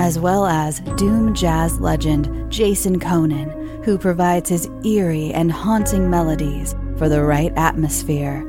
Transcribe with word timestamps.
as 0.00 0.18
well 0.18 0.46
as 0.46 0.80
Doom 0.96 1.34
jazz 1.34 1.78
legend 1.78 2.50
Jason 2.50 2.98
Köhnen, 2.98 3.84
who 3.84 3.98
provides 3.98 4.48
his 4.48 4.66
eerie 4.82 5.30
and 5.30 5.52
haunting 5.52 6.08
melodies 6.08 6.74
for 6.96 7.10
the 7.10 7.22
right 7.22 7.52
atmosphere. 7.54 8.40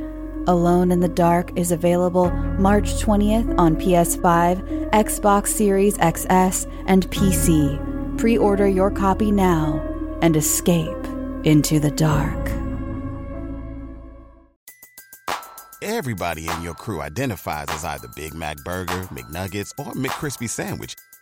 Alone 0.48 0.92
in 0.92 1.02
the 1.02 1.09
Dark 1.09 1.52
is 1.58 1.73
available 1.73 2.31
March 2.58 2.94
20th 2.94 3.53
on 3.59 3.76
PS5, 3.76 4.92
Xbox 4.92 5.48
Series 5.48 5.98
XS, 5.98 6.72
and 6.86 7.06
PC. 7.11 8.17
Pre 8.17 8.38
order 8.38 8.67
your 8.67 8.89
copy 8.89 9.30
now 9.30 9.81
and 10.22 10.38
escape 10.38 11.06
into 11.44 11.81
the 11.81 11.92
dark. 11.92 12.50
Everybody 15.81 16.48
in 16.48 16.61
your 16.61 16.76
crew 16.76 17.02
identifies 17.02 17.66
as 17.70 17.83
either 17.83 18.08
Big 18.16 18.33
Mac 18.36 18.58
Burger, 18.58 19.02
McNuggets, 19.11 19.72
or 19.80 19.94
McCrispy 19.94 20.48
Sandwich, 20.48 20.95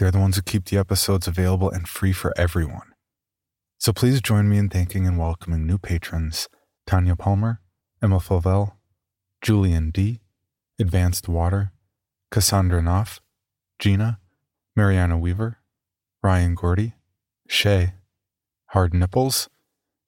They're 0.00 0.10
the 0.10 0.18
ones 0.18 0.36
who 0.36 0.42
keep 0.42 0.64
the 0.64 0.78
episodes 0.78 1.28
available 1.28 1.68
and 1.68 1.86
free 1.86 2.14
for 2.14 2.32
everyone. 2.34 2.94
So 3.76 3.92
please 3.92 4.22
join 4.22 4.48
me 4.48 4.56
in 4.56 4.70
thanking 4.70 5.06
and 5.06 5.18
welcoming 5.18 5.66
new 5.66 5.76
patrons 5.76 6.48
Tanya 6.86 7.14
Palmer, 7.14 7.60
Emma 8.02 8.16
Fovell, 8.16 8.76
Julian 9.42 9.90
D., 9.90 10.22
Advanced 10.80 11.28
Water, 11.28 11.72
Cassandra 12.30 12.80
Knopf, 12.80 13.20
Gina, 13.78 14.18
Mariana 14.74 15.18
Weaver, 15.18 15.58
Ryan 16.22 16.54
Gordy, 16.54 16.94
Shay, 17.46 17.92
Hard 18.68 18.94
Nipples. 18.94 19.50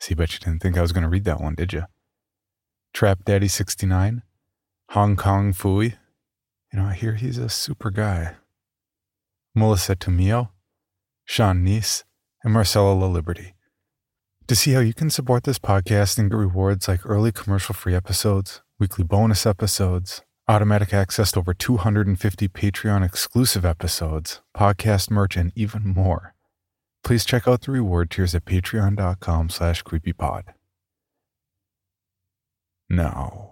See, 0.01 0.15
bet 0.15 0.33
you 0.33 0.39
didn't 0.39 0.63
think 0.63 0.79
I 0.79 0.81
was 0.81 0.93
going 0.93 1.03
to 1.03 1.11
read 1.11 1.25
that 1.25 1.43
one, 1.43 1.55
did 1.55 1.75
you? 1.75 1.83
Trap 2.95 3.27
Daddy 3.27 3.49
69, 3.49 4.23
Hong 4.93 5.17
Kong 5.17 5.53
Phooey. 5.53 5.97
You 6.73 6.79
know, 6.79 6.87
I 6.87 6.95
hear 6.95 7.17
he's 7.17 7.37
a 7.37 7.51
super 7.51 7.91
guy. 7.91 8.37
Melissa 9.55 9.95
Tamio, 9.95 10.51
Sean 11.25 11.65
Neese, 11.65 12.05
and 12.43 12.53
Marcella 12.53 12.93
La 12.93 13.07
Liberty. 13.07 13.55
To 14.49 14.57
see 14.57 14.73
how 14.73 14.81
you 14.81 14.95
can 14.95 15.11
support 15.11 15.45
this 15.45 15.59
podcast 15.59 16.19
and 16.19 16.31
get 16.31 16.37
rewards 16.37 16.89
like 16.89 17.07
early 17.07 17.33
commercial 17.33 17.75
free 17.75 17.95
episodes, 17.95 18.63
weekly 18.79 19.05
bonus 19.05 19.47
episodes, 19.47 20.23
automatic 20.49 20.93
access 20.93 21.33
to 21.33 21.41
over 21.41 21.55
250 21.55 22.49
Patreon 22.49 23.05
exclusive 23.05 23.65
episodes, 23.65 24.41
podcast 24.57 25.11
merch, 25.11 25.37
and 25.37 25.53
even 25.55 25.87
more, 25.87 26.35
please 27.05 27.25
check 27.25 27.47
out 27.47 27.63
the 27.63 27.73
reward 27.73 28.11
tiers 28.11 28.35
at 28.35 28.45
patreon.com 28.45 29.51
slash 29.51 29.83
creepypod. 29.85 30.43
Now, 32.89 33.52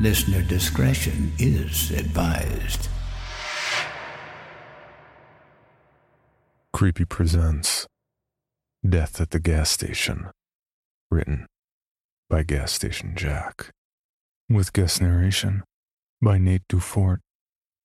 Listener 0.00 0.42
discretion 0.42 1.32
is 1.38 1.92
advised. 1.92 2.88
Creepy 6.72 7.04
presents 7.04 7.86
Death 8.84 9.20
at 9.20 9.30
the 9.30 9.38
Gas 9.38 9.70
Station. 9.70 10.30
Written 11.12 11.46
by 12.28 12.42
Gas 12.42 12.72
Station 12.72 13.14
Jack. 13.14 13.70
With 14.48 14.72
guest 14.72 15.00
narration 15.00 15.62
by 16.20 16.38
Nate 16.38 16.66
Dufort, 16.68 17.18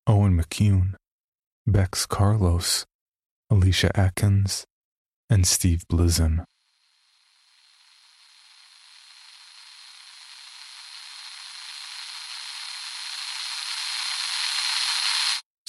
Owen 0.08 0.36
McCuen, 0.36 0.96
Bex 1.68 2.08
Carlos, 2.08 2.88
Alicia 3.52 3.96
Atkins, 3.96 4.66
and 5.30 5.46
Steve 5.46 5.84
Blizin. 5.92 6.44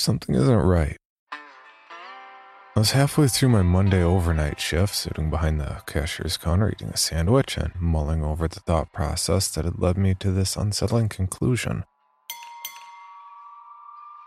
Something 0.01 0.35
isn't 0.35 0.57
right. 0.57 0.97
I 1.31 2.79
was 2.79 2.93
halfway 2.93 3.29
through 3.29 3.51
my 3.51 3.61
Monday 3.61 4.03
overnight 4.03 4.59
shift, 4.59 4.95
sitting 4.95 5.29
behind 5.29 5.61
the 5.61 5.83
cashier's 5.87 6.39
counter 6.39 6.71
eating 6.71 6.89
a 6.89 6.97
sandwich 6.97 7.59
and 7.59 7.79
mulling 7.79 8.25
over 8.25 8.49
the 8.49 8.61
thought 8.61 8.95
process 8.95 9.49
that 9.51 9.67
had 9.67 9.79
led 9.79 9.99
me 9.99 10.15
to 10.21 10.31
this 10.31 10.57
unsettling 10.57 11.11
conclusion. 11.11 11.85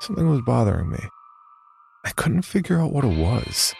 Something 0.01 0.29
was 0.29 0.41
bothering 0.41 0.91
me. 0.91 0.99
I 2.05 2.11
couldn't 2.11 2.43
figure 2.43 2.79
out 2.79 2.93
what 2.93 3.03
it 3.03 3.17
was. 3.17 3.73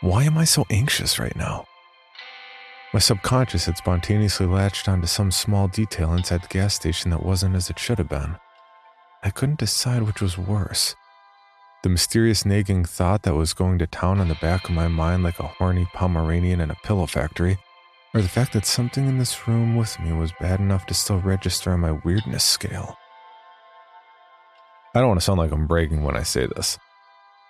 Why 0.00 0.24
am 0.24 0.38
I 0.38 0.44
so 0.44 0.64
anxious 0.70 1.18
right 1.18 1.36
now? 1.36 1.66
My 2.94 3.00
subconscious 3.00 3.66
had 3.66 3.76
spontaneously 3.76 4.46
latched 4.46 4.88
onto 4.88 5.06
some 5.06 5.32
small 5.32 5.68
detail 5.68 6.14
inside 6.14 6.44
the 6.44 6.48
gas 6.48 6.72
station 6.72 7.10
that 7.10 7.22
wasn't 7.22 7.56
as 7.56 7.68
it 7.68 7.78
should 7.78 7.98
have 7.98 8.08
been. 8.08 8.36
I 9.22 9.30
couldn't 9.30 9.58
decide 9.58 10.02
which 10.02 10.22
was 10.22 10.38
worse. 10.38 10.94
The 11.82 11.88
mysterious 11.88 12.44
nagging 12.44 12.84
thought 12.84 13.22
that 13.22 13.34
was 13.34 13.52
going 13.52 13.78
to 13.78 13.86
town 13.86 14.20
on 14.20 14.28
the 14.28 14.34
back 14.36 14.64
of 14.68 14.74
my 14.74 14.88
mind 14.88 15.22
like 15.22 15.38
a 15.38 15.46
horny 15.46 15.88
Pomeranian 15.92 16.60
in 16.60 16.70
a 16.70 16.76
pillow 16.84 17.06
factory, 17.06 17.58
or 18.14 18.22
the 18.22 18.28
fact 18.28 18.52
that 18.52 18.66
something 18.66 19.06
in 19.06 19.18
this 19.18 19.46
room 19.46 19.76
with 19.76 19.98
me 20.00 20.12
was 20.12 20.32
bad 20.40 20.60
enough 20.60 20.86
to 20.86 20.94
still 20.94 21.20
register 21.20 21.72
on 21.72 21.80
my 21.80 21.92
weirdness 21.92 22.44
scale. 22.44 22.96
I 24.94 25.00
don't 25.00 25.08
want 25.08 25.20
to 25.20 25.24
sound 25.24 25.38
like 25.38 25.52
I'm 25.52 25.66
bragging 25.66 26.02
when 26.02 26.16
I 26.16 26.22
say 26.22 26.46
this, 26.46 26.78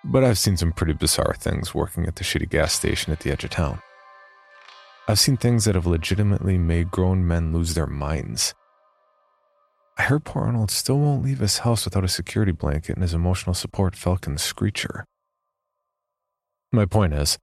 but 0.03 0.23
I've 0.23 0.37
seen 0.37 0.57
some 0.57 0.73
pretty 0.73 0.93
bizarre 0.93 1.35
things 1.35 1.73
working 1.73 2.05
at 2.05 2.15
the 2.15 2.23
shitty 2.23 2.49
gas 2.49 2.73
station 2.73 3.13
at 3.13 3.21
the 3.21 3.31
edge 3.31 3.43
of 3.43 3.49
town. 3.51 3.81
I've 5.07 5.19
seen 5.19 5.37
things 5.37 5.65
that 5.65 5.75
have 5.75 5.87
legitimately 5.87 6.57
made 6.57 6.91
grown 6.91 7.27
men 7.27 7.51
lose 7.51 7.73
their 7.73 7.87
minds. 7.87 8.53
I 9.99 10.03
heard 10.03 10.23
poor 10.23 10.43
Arnold 10.43 10.71
still 10.71 10.97
won't 10.97 11.25
leave 11.25 11.39
his 11.39 11.59
house 11.59 11.83
without 11.83 12.05
a 12.05 12.07
security 12.07 12.53
blanket 12.53 12.93
and 12.93 13.01
his 13.01 13.13
emotional 13.13 13.53
support 13.53 13.97
Falcon 13.97 14.37
Screecher. 14.37 15.03
My 16.71 16.85
point 16.85 17.13
is, 17.13 17.37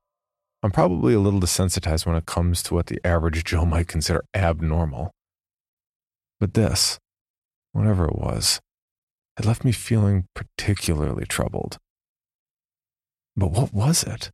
I'm 0.63 0.71
probably 0.71 1.13
a 1.13 1.21
little 1.21 1.39
desensitized 1.39 2.07
when 2.07 2.17
it 2.17 2.25
comes 2.25 2.63
to 2.63 2.75
what 2.75 2.87
the 2.87 2.99
average 3.05 3.45
Joe 3.45 3.67
might 3.67 3.89
consider 3.89 4.25
abnormal. 4.35 5.11
But 6.41 6.55
this, 6.55 6.99
whatever 7.73 8.07
it 8.07 8.17
was, 8.17 8.59
had 9.37 9.45
left 9.45 9.63
me 9.63 9.71
feeling 9.71 10.25
particularly 10.35 11.27
troubled. 11.27 11.77
But 13.37 13.51
what 13.53 13.75
was 13.75 14.03
it? 14.03 14.31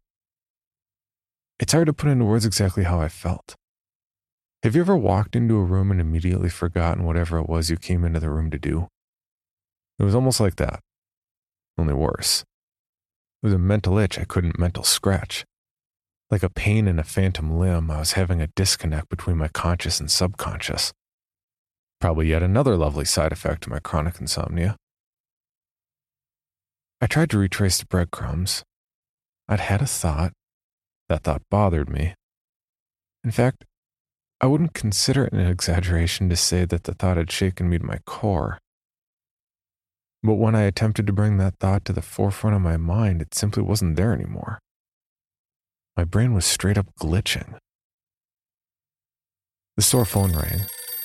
It's 1.58 1.72
hard 1.72 1.86
to 1.86 1.92
put 1.92 2.08
into 2.08 2.24
words 2.24 2.46
exactly 2.46 2.84
how 2.84 3.00
I 3.00 3.08
felt. 3.08 3.56
Have 4.62 4.76
you 4.76 4.80
ever 4.80 4.96
walked 4.96 5.34
into 5.34 5.56
a 5.56 5.64
room 5.64 5.90
and 5.90 6.00
immediately 6.00 6.48
forgotten 6.48 7.04
whatever 7.04 7.36
it 7.38 7.48
was 7.48 7.68
you 7.68 7.76
came 7.76 8.04
into 8.04 8.20
the 8.20 8.30
room 8.30 8.48
to 8.50 8.58
do? 8.58 8.86
It 9.98 10.04
was 10.04 10.14
almost 10.14 10.38
like 10.38 10.54
that, 10.56 10.78
only 11.76 11.94
worse. 11.94 12.44
It 13.42 13.46
was 13.46 13.54
a 13.54 13.58
mental 13.58 13.98
itch 13.98 14.20
I 14.20 14.24
couldn't 14.24 14.60
mental 14.60 14.84
scratch. 14.84 15.44
Like 16.30 16.44
a 16.44 16.48
pain 16.48 16.86
in 16.86 17.00
a 17.00 17.04
phantom 17.04 17.58
limb, 17.58 17.90
I 17.90 17.98
was 17.98 18.12
having 18.12 18.40
a 18.40 18.46
disconnect 18.54 19.08
between 19.08 19.36
my 19.36 19.48
conscious 19.48 19.98
and 19.98 20.08
subconscious. 20.08 20.92
Probably 22.00 22.28
yet 22.28 22.44
another 22.44 22.76
lovely 22.76 23.04
side 23.04 23.32
effect 23.32 23.66
of 23.66 23.72
my 23.72 23.80
chronic 23.80 24.20
insomnia. 24.20 24.76
I 27.00 27.08
tried 27.08 27.30
to 27.30 27.38
retrace 27.38 27.78
the 27.78 27.86
breadcrumbs. 27.86 28.62
I'd 29.48 29.58
had 29.58 29.82
a 29.82 29.86
thought. 29.86 30.32
That 31.08 31.24
thought 31.24 31.42
bothered 31.50 31.90
me. 31.90 32.14
In 33.24 33.32
fact, 33.32 33.64
I 34.42 34.46
wouldn't 34.46 34.74
consider 34.74 35.24
it 35.24 35.32
an 35.32 35.46
exaggeration 35.46 36.28
to 36.28 36.34
say 36.34 36.64
that 36.64 36.82
the 36.82 36.94
thought 36.94 37.16
had 37.16 37.30
shaken 37.30 37.68
me 37.68 37.78
to 37.78 37.84
my 37.84 37.98
core. 38.04 38.58
But 40.20 40.34
when 40.34 40.56
I 40.56 40.62
attempted 40.62 41.06
to 41.06 41.12
bring 41.12 41.36
that 41.36 41.60
thought 41.60 41.84
to 41.84 41.92
the 41.92 42.02
forefront 42.02 42.56
of 42.56 42.62
my 42.62 42.76
mind, 42.76 43.22
it 43.22 43.34
simply 43.34 43.62
wasn't 43.62 43.94
there 43.94 44.12
anymore. 44.12 44.58
My 45.96 46.02
brain 46.02 46.34
was 46.34 46.44
straight 46.44 46.76
up 46.76 46.86
glitching. 47.00 47.56
The 49.76 49.82
store 49.82 50.04
phone 50.04 50.32
rang, 50.32 50.62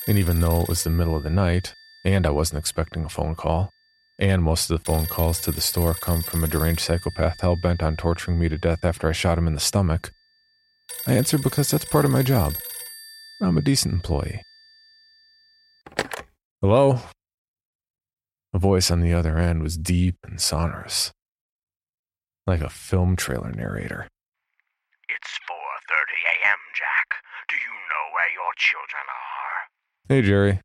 and 0.07 0.17
even 0.17 0.41
though 0.41 0.61
it 0.61 0.69
was 0.69 0.83
the 0.83 0.89
middle 0.89 1.15
of 1.15 1.23
the 1.23 1.29
night, 1.29 1.75
and 2.03 2.25
I 2.25 2.31
wasn't 2.31 2.59
expecting 2.59 3.05
a 3.05 3.09
phone 3.09 3.35
call, 3.35 3.69
and 4.19 4.41
most 4.41 4.69
of 4.69 4.79
the 4.79 4.83
phone 4.83 5.05
calls 5.05 5.39
to 5.41 5.51
the 5.51 5.61
store 5.61 5.93
come 5.93 6.23
from 6.23 6.43
a 6.43 6.47
deranged 6.47 6.81
psychopath 6.81 7.41
hell 7.41 7.55
bent 7.61 7.83
on 7.83 7.97
torturing 7.97 8.39
me 8.39 8.49
to 8.49 8.57
death 8.57 8.83
after 8.83 9.07
I 9.07 9.11
shot 9.11 9.37
him 9.37 9.45
in 9.45 9.53
the 9.53 9.59
stomach, 9.59 10.11
I 11.05 11.13
answered 11.13 11.43
because 11.43 11.69
that's 11.69 11.85
part 11.85 12.05
of 12.05 12.11
my 12.11 12.23
job. 12.23 12.55
I'm 13.39 13.57
a 13.57 13.61
decent 13.61 13.93
employee. 13.93 14.41
Hello? 16.59 16.99
A 18.53 18.57
voice 18.57 18.89
on 18.89 19.01
the 19.01 19.13
other 19.13 19.37
end 19.37 19.61
was 19.61 19.77
deep 19.77 20.15
and 20.23 20.41
sonorous, 20.41 21.11
like 22.47 22.61
a 22.61 22.69
film 22.69 23.15
trailer 23.15 23.51
narrator. 23.51 24.07
It's 25.07 25.39
4:30 25.47 26.25
a.m., 26.33 26.57
Jack. 26.73 27.17
Do 27.47 27.55
you 27.55 27.73
know 27.89 28.13
where 28.13 28.31
your 28.33 28.53
children 28.57 29.03
are? 29.07 29.67
Hey, 30.09 30.21
Jerry. 30.23 30.61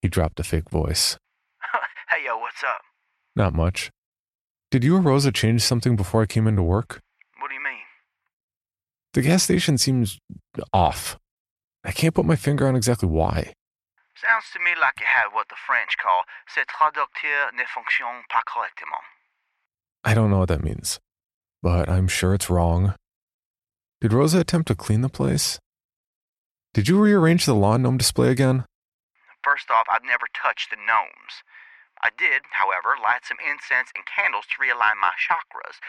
He 0.00 0.08
dropped 0.08 0.40
a 0.40 0.42
fake 0.42 0.70
voice. 0.70 1.18
hey, 2.08 2.24
yo, 2.24 2.38
what's 2.38 2.62
up? 2.62 2.80
Not 3.36 3.52
much. 3.52 3.90
Did 4.70 4.84
you 4.84 4.96
or 4.96 5.00
Rosa 5.00 5.32
change 5.32 5.60
something 5.60 5.96
before 5.96 6.22
I 6.22 6.26
came 6.26 6.46
into 6.46 6.62
work? 6.62 7.00
What 7.40 7.48
do 7.48 7.54
you 7.54 7.62
mean? 7.62 7.84
The 9.12 9.22
gas 9.22 9.42
station 9.42 9.76
seems 9.76 10.18
off. 10.72 11.18
I 11.84 11.92
can't 11.92 12.14
put 12.14 12.24
my 12.24 12.36
finger 12.36 12.66
on 12.66 12.76
exactly 12.76 13.08
why. 13.08 13.54
Sounds 14.16 14.46
to 14.52 14.60
me 14.60 14.70
like 14.80 15.00
you 15.00 15.06
had 15.06 15.34
what 15.34 15.48
the 15.48 15.56
French 15.66 15.96
call 15.98 16.22
ce 16.48 16.64
traducteur 16.64 17.52
ne 17.52 17.64
fonctionne 17.64 18.22
pas 18.30 18.42
correctement. 18.46 19.02
I 20.04 20.14
don't 20.14 20.30
know 20.30 20.38
what 20.38 20.48
that 20.48 20.64
means, 20.64 21.00
but 21.62 21.88
I'm 21.88 22.08
sure 22.08 22.32
it's 22.32 22.48
wrong. 22.48 22.94
Did 24.00 24.12
Rosa 24.12 24.40
attempt 24.40 24.68
to 24.68 24.74
clean 24.74 25.00
the 25.00 25.08
place? 25.08 25.58
Did 26.74 26.88
you 26.88 26.98
rearrange 26.98 27.46
the 27.46 27.54
lawn 27.54 27.82
gnome 27.82 27.98
display 27.98 28.30
again? 28.30 28.64
First 29.42 29.70
off, 29.70 29.86
I've 29.90 30.04
never 30.04 30.26
touched 30.34 30.70
the 30.70 30.76
gnomes. 30.76 31.44
I 32.02 32.10
did, 32.16 32.42
however, 32.52 32.96
light 33.00 33.24
some 33.24 33.38
incense 33.40 33.92
and 33.94 34.04
candles 34.04 34.44
to 34.50 34.60
realign 34.60 35.00
my 35.00 35.12
chakras. 35.16 35.80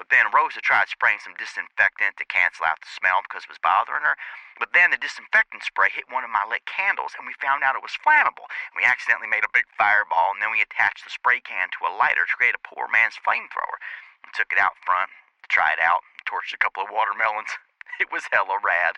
But 0.00 0.08
then 0.08 0.32
Rosa 0.32 0.64
tried 0.64 0.88
spraying 0.88 1.20
some 1.20 1.36
disinfectant 1.36 2.16
to 2.16 2.24
cancel 2.24 2.64
out 2.64 2.80
the 2.80 2.88
smell 2.88 3.20
because 3.20 3.44
it 3.44 3.52
was 3.52 3.60
bothering 3.60 4.00
her. 4.00 4.16
But 4.56 4.72
then 4.72 4.88
the 4.88 4.96
disinfectant 4.96 5.60
spray 5.60 5.92
hit 5.92 6.08
one 6.08 6.24
of 6.24 6.32
my 6.32 6.40
lit 6.48 6.64
candles, 6.64 7.12
and 7.20 7.28
we 7.28 7.36
found 7.36 7.60
out 7.60 7.76
it 7.76 7.84
was 7.84 8.00
flammable. 8.00 8.48
We 8.72 8.88
accidentally 8.88 9.28
made 9.28 9.44
a 9.44 9.52
big 9.52 9.68
fireball, 9.76 10.32
and 10.32 10.40
then 10.40 10.48
we 10.48 10.64
attached 10.64 11.04
the 11.04 11.12
spray 11.12 11.44
can 11.44 11.68
to 11.76 11.84
a 11.84 11.92
lighter 11.92 12.24
to 12.24 12.32
create 12.32 12.56
a 12.56 12.64
poor 12.64 12.88
man's 12.88 13.20
flamethrower. 13.20 13.76
We 14.24 14.32
took 14.32 14.48
it 14.48 14.56
out 14.56 14.80
front 14.80 15.12
to 15.44 15.48
try 15.52 15.76
it 15.76 15.84
out, 15.84 16.00
torched 16.24 16.56
a 16.56 16.62
couple 16.64 16.80
of 16.80 16.88
watermelons. 16.88 17.52
It 18.00 18.08
was 18.10 18.24
hella 18.32 18.56
rad. 18.64 18.96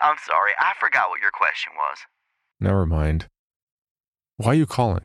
I'm 0.00 0.18
sorry, 0.18 0.50
I 0.58 0.74
forgot 0.74 1.08
what 1.08 1.22
your 1.22 1.30
question 1.30 1.72
was. 1.78 1.98
Never 2.58 2.84
mind. 2.84 3.28
Why 4.36 4.50
are 4.50 4.54
you 4.54 4.66
calling? 4.66 5.04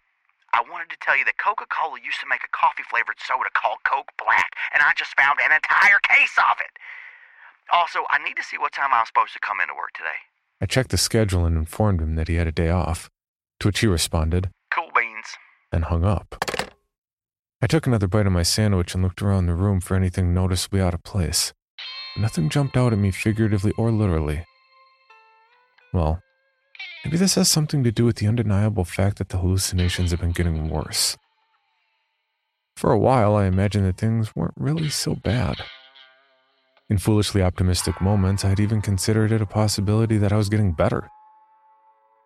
I 0.53 0.61
wanted 0.69 0.89
to 0.89 0.97
tell 1.01 1.17
you 1.17 1.25
that 1.25 1.37
Coca 1.37 1.65
Cola 1.69 1.97
used 2.03 2.19
to 2.19 2.27
make 2.27 2.43
a 2.43 2.51
coffee 2.55 2.83
flavored 2.89 3.17
soda 3.19 3.49
called 3.53 3.79
Coke 3.83 4.11
Black, 4.17 4.51
and 4.73 4.83
I 4.83 4.91
just 4.97 5.15
found 5.15 5.39
an 5.39 5.51
entire 5.51 5.99
case 6.03 6.35
of 6.37 6.57
it. 6.59 6.75
Also, 7.71 7.99
I 8.09 8.19
need 8.23 8.35
to 8.35 8.43
see 8.43 8.57
what 8.57 8.73
time 8.73 8.89
I'm 8.91 9.05
supposed 9.05 9.33
to 9.33 9.39
come 9.39 9.59
into 9.61 9.73
work 9.73 9.93
today. 9.93 10.19
I 10.61 10.65
checked 10.65 10.91
the 10.91 10.97
schedule 10.97 11.45
and 11.45 11.55
informed 11.55 12.01
him 12.01 12.15
that 12.15 12.27
he 12.27 12.35
had 12.35 12.47
a 12.47 12.51
day 12.51 12.69
off, 12.69 13.09
to 13.59 13.67
which 13.69 13.79
he 13.79 13.87
responded, 13.87 14.49
Cool 14.73 14.91
beans. 14.95 15.27
and 15.71 15.85
hung 15.85 16.03
up. 16.03 16.35
I 17.61 17.67
took 17.67 17.87
another 17.87 18.07
bite 18.07 18.27
of 18.27 18.33
my 18.33 18.43
sandwich 18.43 18.93
and 18.93 19.03
looked 19.03 19.21
around 19.21 19.45
the 19.45 19.55
room 19.55 19.79
for 19.79 19.95
anything 19.95 20.33
noticeably 20.33 20.81
out 20.81 20.93
of 20.93 21.03
place. 21.03 21.53
Nothing 22.17 22.49
jumped 22.49 22.75
out 22.75 22.91
at 22.91 22.99
me 22.99 23.11
figuratively 23.11 23.71
or 23.77 23.91
literally. 23.91 24.45
Well, 25.93 26.21
maybe 27.03 27.17
this 27.17 27.35
has 27.35 27.49
something 27.49 27.83
to 27.83 27.91
do 27.91 28.05
with 28.05 28.17
the 28.17 28.27
undeniable 28.27 28.85
fact 28.85 29.17
that 29.17 29.29
the 29.29 29.37
hallucinations 29.37 30.11
have 30.11 30.19
been 30.19 30.31
getting 30.31 30.69
worse. 30.69 31.17
For 32.75 32.91
a 32.91 32.99
while, 32.99 33.35
I 33.35 33.45
imagined 33.45 33.85
that 33.85 33.97
things 33.97 34.35
weren't 34.35 34.53
really 34.57 34.89
so 34.89 35.15
bad. 35.15 35.57
In 36.89 36.97
foolishly 36.97 37.41
optimistic 37.41 38.01
moments, 38.01 38.43
I 38.43 38.49
had 38.49 38.59
even 38.59 38.81
considered 38.81 39.31
it 39.31 39.41
a 39.41 39.45
possibility 39.45 40.17
that 40.17 40.33
I 40.33 40.37
was 40.37 40.49
getting 40.49 40.73
better. 40.73 41.09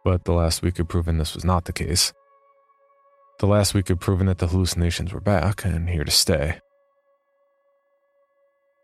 But 0.04 0.26
the 0.26 0.34
last 0.34 0.62
week 0.62 0.78
had 0.78 0.90
proven 0.90 1.18
this 1.18 1.36
was 1.36 1.44
not 1.44 1.66
the 1.66 1.74
case. 1.74 2.14
The 3.40 3.48
last 3.48 3.74
week 3.74 3.90
had 3.90 4.00
proven 4.00 4.28
that 4.28 4.38
the 4.38 4.48
hallucinations 4.48 5.14
were 5.14 5.20
back 5.20 5.66
and 5.66 5.90
here 5.90 6.04
to 6.04 6.12
stay. 6.12 6.60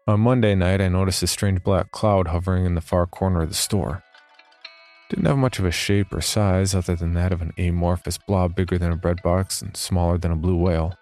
On 0.07 0.19
Monday 0.19 0.55
night, 0.55 0.81
I 0.81 0.89
noticed 0.89 1.23
a 1.23 1.27
strange 1.27 1.63
black 1.63 1.91
cloud 1.91 2.27
hovering 2.27 2.65
in 2.65 2.75
the 2.75 2.81
far 2.81 3.07
corner 3.07 3.43
of 3.43 3.49
the 3.49 3.55
store. 3.55 4.03
Didn't 5.11 5.25
have 5.25 5.37
much 5.37 5.59
of 5.59 5.65
a 5.65 5.71
shape 5.71 6.13
or 6.13 6.21
size 6.21 6.73
other 6.73 6.95
than 6.95 7.15
that 7.15 7.33
of 7.33 7.41
an 7.41 7.51
amorphous 7.57 8.17
blob 8.17 8.55
bigger 8.55 8.77
than 8.77 8.93
a 8.93 8.95
bread 8.95 9.21
box 9.21 9.61
and 9.61 9.75
smaller 9.75 10.17
than 10.17 10.31
a 10.31 10.37
blue 10.37 10.55
whale. 10.55 10.95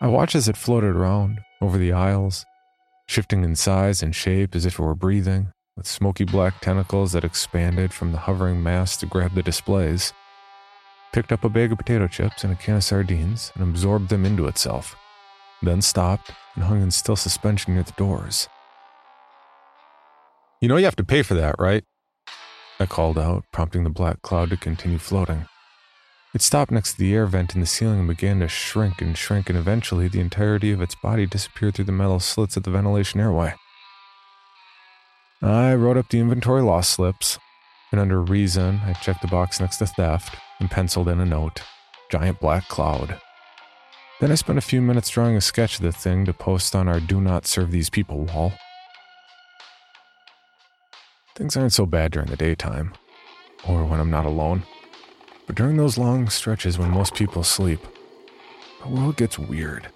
I 0.00 0.06
watched 0.06 0.36
as 0.36 0.46
it 0.46 0.56
floated 0.56 0.94
around, 0.94 1.40
over 1.60 1.76
the 1.76 1.90
aisles, 1.90 2.46
shifting 3.08 3.42
in 3.42 3.56
size 3.56 4.04
and 4.04 4.14
shape 4.14 4.54
as 4.54 4.66
if 4.66 4.74
it 4.74 4.78
were 4.78 4.94
breathing, 4.94 5.48
with 5.76 5.88
smoky 5.88 6.22
black 6.22 6.60
tentacles 6.60 7.10
that 7.10 7.24
expanded 7.24 7.92
from 7.92 8.12
the 8.12 8.18
hovering 8.18 8.62
mass 8.62 8.96
to 8.98 9.06
grab 9.06 9.34
the 9.34 9.42
displays. 9.42 10.12
Picked 11.12 11.32
up 11.32 11.42
a 11.42 11.48
bag 11.48 11.72
of 11.72 11.78
potato 11.78 12.06
chips 12.06 12.44
and 12.44 12.52
a 12.52 12.56
can 12.56 12.76
of 12.76 12.84
sardines 12.84 13.50
and 13.56 13.64
absorbed 13.64 14.10
them 14.10 14.24
into 14.24 14.46
itself, 14.46 14.94
then 15.60 15.82
stopped 15.82 16.30
and 16.54 16.62
hung 16.62 16.82
in 16.82 16.92
still 16.92 17.16
suspension 17.16 17.74
near 17.74 17.82
the 17.82 17.90
doors. 17.96 18.48
You 20.60 20.68
know 20.68 20.76
you 20.76 20.84
have 20.84 20.94
to 20.94 21.04
pay 21.04 21.24
for 21.24 21.34
that, 21.34 21.56
right? 21.58 21.82
I 22.80 22.86
called 22.86 23.18
out, 23.18 23.44
prompting 23.52 23.84
the 23.84 23.90
black 23.90 24.22
cloud 24.22 24.48
to 24.50 24.56
continue 24.56 24.96
floating. 24.96 25.46
It 26.32 26.40
stopped 26.40 26.70
next 26.70 26.92
to 26.92 26.98
the 26.98 27.12
air 27.14 27.26
vent 27.26 27.54
in 27.54 27.60
the 27.60 27.66
ceiling 27.66 27.98
and 27.98 28.08
began 28.08 28.40
to 28.40 28.48
shrink 28.48 29.02
and 29.02 29.18
shrink, 29.18 29.50
and 29.50 29.58
eventually 29.58 30.08
the 30.08 30.20
entirety 30.20 30.72
of 30.72 30.80
its 30.80 30.94
body 30.94 31.26
disappeared 31.26 31.74
through 31.74 31.84
the 31.84 31.92
metal 31.92 32.20
slits 32.20 32.56
of 32.56 32.62
the 32.62 32.70
ventilation 32.70 33.20
airway. 33.20 33.52
I 35.42 35.74
wrote 35.74 35.98
up 35.98 36.08
the 36.08 36.20
inventory 36.20 36.62
loss 36.62 36.88
slips, 36.88 37.38
and 37.92 38.00
under 38.00 38.22
reason, 38.22 38.80
I 38.86 38.94
checked 38.94 39.20
the 39.20 39.28
box 39.28 39.60
next 39.60 39.76
to 39.78 39.86
theft 39.86 40.36
and 40.58 40.70
penciled 40.70 41.08
in 41.08 41.20
a 41.20 41.26
note 41.26 41.62
giant 42.10 42.40
black 42.40 42.66
cloud. 42.68 43.20
Then 44.20 44.32
I 44.32 44.34
spent 44.34 44.58
a 44.58 44.62
few 44.62 44.82
minutes 44.82 45.10
drawing 45.10 45.36
a 45.36 45.40
sketch 45.40 45.76
of 45.76 45.82
the 45.82 45.92
thing 45.92 46.24
to 46.24 46.32
post 46.32 46.74
on 46.74 46.88
our 46.88 46.98
Do 46.98 47.20
Not 47.20 47.46
Serve 47.46 47.70
These 47.70 47.88
People 47.88 48.24
wall. 48.24 48.52
Things 51.34 51.56
aren't 51.56 51.72
so 51.72 51.86
bad 51.86 52.12
during 52.12 52.28
the 52.28 52.36
daytime, 52.36 52.92
or 53.66 53.84
when 53.84 54.00
I'm 54.00 54.10
not 54.10 54.26
alone. 54.26 54.64
But 55.46 55.56
during 55.56 55.76
those 55.76 55.98
long 55.98 56.28
stretches 56.28 56.78
when 56.78 56.90
most 56.90 57.14
people 57.14 57.42
sleep, 57.42 57.80
the 58.82 58.88
world 58.88 59.16
gets 59.16 59.38
weird. 59.38 59.88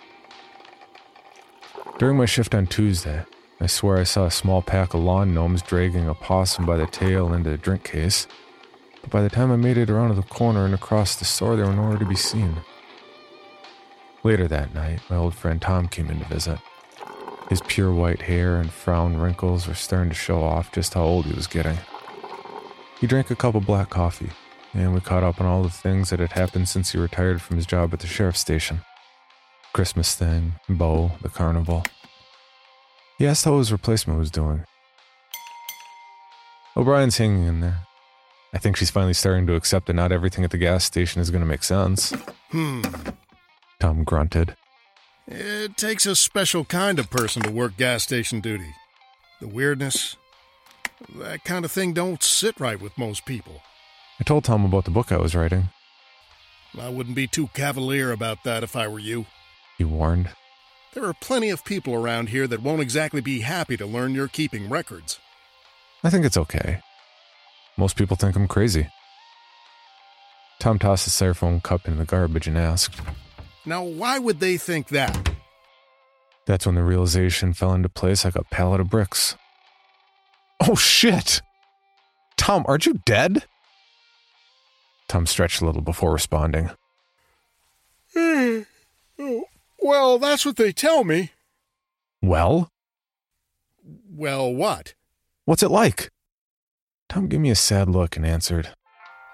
During 1.99 2.17
my 2.17 2.27
shift 2.27 2.55
on 2.55 2.67
Tuesday, 2.67 3.25
I 3.61 3.67
swear 3.67 3.99
I 3.99 4.05
saw 4.05 4.27
a 4.27 4.31
small 4.31 4.63
pack 4.63 4.95
of 4.95 5.01
lawn 5.01 5.33
gnomes 5.33 5.63
dragging 5.63 6.09
a 6.09 6.15
possum 6.15 6.67
by 6.67 6.77
the 6.77 6.87
tail 6.87 7.33
into 7.33 7.53
a 7.53 7.57
drink 7.57 7.85
case. 7.85 8.27
But 9.01 9.11
by 9.11 9.23
the 9.23 9.31
time 9.31 9.53
I 9.53 9.57
made 9.57 9.79
it 9.79 9.91
around 9.91 10.15
the 10.17 10.23
corner 10.23 10.65
and 10.65 10.75
across 10.75 11.17
the 11.17 11.25
store, 11.25 11.57
they 11.57 11.63
were 11.63 11.73
nowhere 11.73 11.99
to 11.99 12.05
be 12.05 12.17
seen. 12.17 12.57
Later 14.23 14.49
that 14.49 14.75
night, 14.75 15.01
my 15.09 15.17
old 15.17 15.35
friend 15.35 15.61
Tom 15.61 15.89
came 15.89 16.11
in 16.11 16.19
to 16.19 16.25
visit. 16.25 16.59
His 17.49 17.61
pure 17.67 17.93
white 17.93 18.23
hair 18.23 18.57
and 18.57 18.73
frown 18.73 19.17
wrinkles 19.17 19.69
were 19.69 19.75
starting 19.75 20.09
to 20.09 20.15
show 20.15 20.43
off 20.43 20.73
just 20.73 20.95
how 20.95 21.03
old 21.03 21.27
he 21.27 21.35
was 21.35 21.47
getting. 21.47 21.79
He 23.01 23.07
drank 23.07 23.31
a 23.31 23.37
cup 23.37 23.55
of 23.55 23.67
black 23.67 23.91
coffee, 23.91 24.31
and 24.73 24.95
we 24.95 25.01
caught 25.01 25.23
up 25.23 25.41
on 25.41 25.47
all 25.47 25.63
the 25.63 25.69
things 25.69 26.11
that 26.11 26.21
had 26.21 26.33
happened 26.33 26.69
since 26.69 26.93
he 26.93 26.99
retired 26.99 27.43
from 27.43 27.57
his 27.57 27.67
job 27.67 27.93
at 27.93 28.01
the 28.01 28.07
sheriff's 28.07 28.41
station. 28.41 28.81
Christmas 29.75 30.15
thing, 30.15 30.55
Bo, 30.69 31.13
the 31.21 31.29
carnival. 31.29 31.85
He 33.19 33.27
asked 33.27 33.45
how 33.45 33.59
his 33.59 33.73
replacement 33.73 34.19
was 34.19 34.31
doing. 34.31 34.65
O'Brien's 36.77 37.19
hanging 37.19 37.47
in 37.47 37.61
there. 37.61 37.79
I 38.53 38.59
think 38.59 38.77
she's 38.77 38.91
finally 38.91 39.15
starting 39.15 39.47
to 39.49 39.55
accept 39.55 39.87
that 39.87 39.95
not 39.95 40.13
everything 40.13 40.45
at 40.45 40.51
the 40.51 40.59
gas 40.59 40.85
station 40.85 41.21
is 41.21 41.31
going 41.31 41.43
to 41.43 41.47
make 41.47 41.63
sense. 41.63 42.13
Hmm. 42.51 42.83
Tom 43.81 44.05
grunted. 44.05 44.57
It 45.27 45.77
takes 45.77 46.05
a 46.07 46.15
special 46.15 46.65
kind 46.65 46.99
of 46.99 47.11
person 47.11 47.43
to 47.43 47.51
work 47.51 47.77
gas 47.77 48.03
station 48.03 48.41
duty. 48.41 48.75
The 49.41 49.49
weirdness, 49.49 50.17
that 51.17 51.45
kind 51.45 51.65
of 51.65 51.73
thing 51.73 51.93
don't 51.93 52.23
sit 52.23 52.61
right 52.61 52.81
with 52.81 52.99
most 52.99 53.25
people. 53.25 53.63
I 54.21 54.25
told 54.25 54.45
Tom 54.45 54.65
about 54.65 54.85
the 54.85 54.91
book 54.91 55.11
I 55.11 55.17
was 55.17 55.35
writing. 55.35 55.71
I 56.79 56.89
wouldn't 56.89 57.17
be 57.17 57.27
too 57.27 57.49
cavalier 57.49 58.11
about 58.13 58.45
that 58.45 58.63
if 58.63 58.77
I 58.77 58.87
were 58.89 58.99
you. 58.99 59.27
He 59.79 59.85
warned. 59.85 60.31
There 60.93 61.05
are 61.05 61.15
plenty 61.15 61.51
of 61.51 61.65
people 61.65 61.95
around 61.95 62.29
here 62.29 62.47
that 62.47 62.63
won't 62.63 62.83
exactly 62.83 63.21
be 63.21 63.41
happy 63.41 63.77
to 63.77 63.87
learn 63.87 64.15
you're 64.15 64.29
keeping 64.29 64.69
records. 64.69 65.19
I 66.05 66.11
think 66.11 66.25
it's 66.25 66.37
okay. 66.37 66.81
Most 67.77 67.97
people 67.97 68.17
think 68.17 68.37
I'm 68.37 68.47
crazy. 68.47 68.89
Tom 70.61 70.79
tossed 70.79 71.05
the 71.05 71.11
styrofoam 71.11 71.63
cup 71.63 71.89
in 71.89 71.97
the 71.97 72.05
garbage 72.05 72.47
and 72.47 72.57
asked, 72.57 73.01
Now, 73.67 73.83
why 73.83 74.19
would 74.19 74.41
they 74.41 74.57
think 74.57 74.89
that? 74.89 75.31
That's 76.47 76.67
when 76.67 76.75
the 76.75 76.83
realization 76.83 77.55
fell 77.55 77.73
into 77.73 77.89
place 77.89 78.25
like 78.25 78.37
a 78.37 78.45
pallet 78.45 78.81
of 78.81 78.91
bricks. 78.91 79.37
Oh 80.61 80.75
shit! 80.75 81.41
Tom, 82.37 82.65
aren't 82.69 82.87
you 82.87 83.01
dead? 83.07 83.45
Tom 85.09 85.27
stretched 85.27 85.63
a 85.63 85.67
little 85.67 85.83
before 85.83 86.13
responding. 86.13 86.71
Hmm. 88.15 88.61
Well, 89.81 90.19
that's 90.19 90.45
what 90.45 90.57
they 90.57 90.73
tell 90.73 91.05
me. 91.05 91.33
Well? 92.23 92.71
Well, 94.11 94.53
what? 94.53 94.95
What's 95.45 95.63
it 95.63 95.71
like? 95.71 96.11
Tom 97.09 97.29
gave 97.29 97.41
me 97.41 97.51
a 97.51 97.55
sad 97.55 97.89
look 97.89 98.17
and 98.17 98.25
answered, 98.25 98.71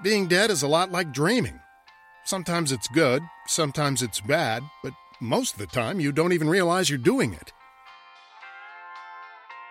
Being 0.03 0.27
dead 0.27 0.51
is 0.51 0.63
a 0.63 0.69
lot 0.69 0.91
like 0.91 1.13
dreaming. 1.13 1.61
Sometimes 2.31 2.71
it's 2.71 2.87
good, 2.87 3.29
sometimes 3.49 4.03
it's 4.03 4.21
bad, 4.21 4.63
but 4.85 4.93
most 5.19 5.55
of 5.55 5.59
the 5.59 5.67
time 5.67 5.99
you 5.99 6.13
don't 6.13 6.33
even 6.33 6.49
realize 6.49 6.89
you're 6.89 6.97
doing 6.97 7.33
it. 7.33 7.53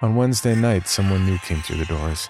On 0.01 0.17
Wednesday 0.17 0.55
night, 0.55 0.85
someone 0.85 1.25
new 1.25 1.37
came 1.37 1.61
through 1.61 1.77
the 1.77 1.85
doors. 1.85 2.29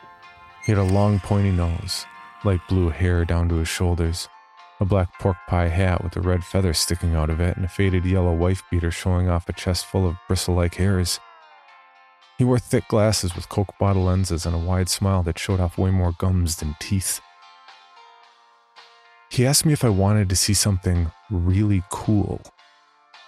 He 0.63 0.71
had 0.71 0.77
a 0.77 0.83
long, 0.83 1.19
pointy 1.19 1.49
nose, 1.49 2.05
light 2.43 2.61
blue 2.69 2.89
hair 2.89 3.25
down 3.25 3.49
to 3.49 3.55
his 3.55 3.69
shoulders, 3.69 4.29
a 4.79 4.85
black 4.85 5.17
pork 5.19 5.37
pie 5.47 5.69
hat 5.69 6.03
with 6.03 6.15
a 6.15 6.21
red 6.21 6.43
feather 6.43 6.75
sticking 6.75 7.15
out 7.15 7.31
of 7.31 7.41
it, 7.41 7.55
and 7.57 7.65
a 7.65 7.67
faded 7.67 8.05
yellow 8.05 8.35
wife 8.35 8.61
beater 8.69 8.91
showing 8.91 9.29
off 9.29 9.49
a 9.49 9.53
chest 9.53 9.87
full 9.87 10.07
of 10.07 10.15
bristle 10.27 10.53
like 10.53 10.75
hairs. 10.75 11.19
He 12.37 12.43
wore 12.43 12.59
thick 12.59 12.87
glasses 12.87 13.33
with 13.33 13.49
Coke 13.49 13.73
bottle 13.79 14.03
lenses 14.03 14.45
and 14.45 14.53
a 14.53 14.59
wide 14.59 14.89
smile 14.89 15.23
that 15.23 15.39
showed 15.39 15.59
off 15.59 15.79
way 15.79 15.89
more 15.89 16.13
gums 16.19 16.57
than 16.57 16.75
teeth. 16.79 17.19
He 19.29 19.45
asked 19.45 19.65
me 19.65 19.73
if 19.73 19.85
I 19.85 19.89
wanted 19.89 20.29
to 20.29 20.35
see 20.35 20.53
something 20.53 21.11
really 21.29 21.83
cool. 21.89 22.41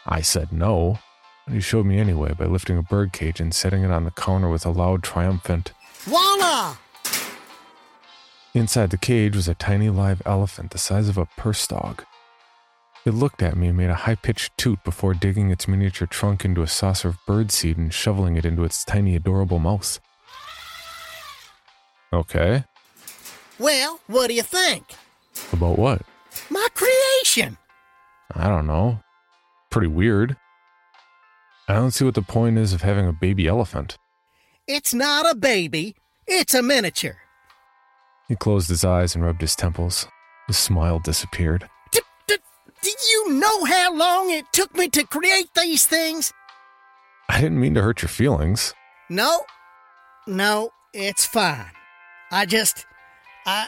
I 0.06 0.22
said 0.22 0.52
no, 0.52 1.00
but 1.46 1.54
he 1.54 1.62
showed 1.62 1.86
me 1.86 2.00
anyway 2.00 2.34
by 2.34 2.46
lifting 2.46 2.78
a 2.78 2.82
birdcage 2.82 3.40
and 3.40 3.54
setting 3.54 3.84
it 3.84 3.92
on 3.92 4.06
the 4.06 4.12
counter 4.12 4.50
with 4.50 4.66
a 4.66 4.72
loud, 4.72 5.04
triumphant, 5.04 5.74
Voila! 6.04 6.78
Inside 8.56 8.90
the 8.90 8.98
cage 8.98 9.36
was 9.36 9.48
a 9.48 9.54
tiny 9.54 9.90
live 9.90 10.22
elephant 10.26 10.72
the 10.72 10.80
size 10.80 11.08
of 11.08 11.18
a 11.18 11.28
purse 11.38 11.68
dog. 11.68 12.04
It 13.06 13.14
looked 13.14 13.44
at 13.44 13.56
me 13.56 13.68
and 13.68 13.78
made 13.78 13.92
a 13.92 13.96
high 13.96 14.16
pitched 14.16 14.58
toot 14.58 14.84
before 14.84 15.14
digging 15.14 15.52
its 15.52 15.68
miniature 15.68 16.08
trunk 16.08 16.44
into 16.44 16.64
a 16.64 16.68
saucer 16.68 17.10
of 17.10 17.18
birdseed 17.28 17.78
and 17.78 17.94
shoveling 17.94 18.36
it 18.36 18.46
into 18.46 18.64
its 18.64 18.84
tiny, 18.84 19.16
adorable 19.16 19.60
mouth. 19.60 20.00
Okay. 22.12 22.66
Well, 23.60 24.00
what 24.08 24.28
do 24.28 24.34
you 24.34 24.44
think? 24.44 24.96
About 25.54 25.78
what? 25.78 26.02
My 26.50 26.66
creation! 26.74 27.58
I 28.34 28.48
don't 28.48 28.68
know. 28.68 29.00
Pretty 29.70 29.88
weird. 29.88 30.38
I 31.68 31.74
don't 31.76 31.92
see 31.92 32.06
what 32.06 32.16
the 32.16 32.22
point 32.22 32.58
is 32.58 32.74
of 32.74 32.82
having 32.82 33.08
a 33.08 33.14
baby 33.14 33.48
elephant. 33.48 33.98
It's 34.68 34.94
not 34.94 35.30
a 35.30 35.36
baby, 35.36 35.96
it's 36.28 36.54
a 36.54 36.62
miniature. 36.62 37.18
He 38.28 38.36
closed 38.36 38.70
his 38.70 38.86
eyes 38.86 39.16
and 39.16 39.24
rubbed 39.24 39.42
his 39.42 39.56
temples. 39.56 40.08
His 40.48 40.58
smile 40.58 41.00
disappeared. 41.00 41.70
D- 41.92 42.00
d- 42.28 42.38
do 42.82 42.90
you 42.90 43.34
know 43.34 43.66
how 43.66 43.94
long 43.94 44.32
it 44.32 44.46
took 44.54 44.76
me 44.76 44.88
to 44.90 45.06
create 45.06 45.50
these 45.56 45.86
things? 45.86 46.32
I 47.30 47.40
didn't 47.42 47.60
mean 47.60 47.74
to 47.76 47.82
hurt 47.82 48.02
your 48.02 48.10
feelings. 48.10 48.74
No, 49.10 49.44
no, 50.28 50.72
it's 50.94 51.26
fine. 51.26 51.72
I 52.32 52.46
just, 52.46 52.86
I, 53.46 53.68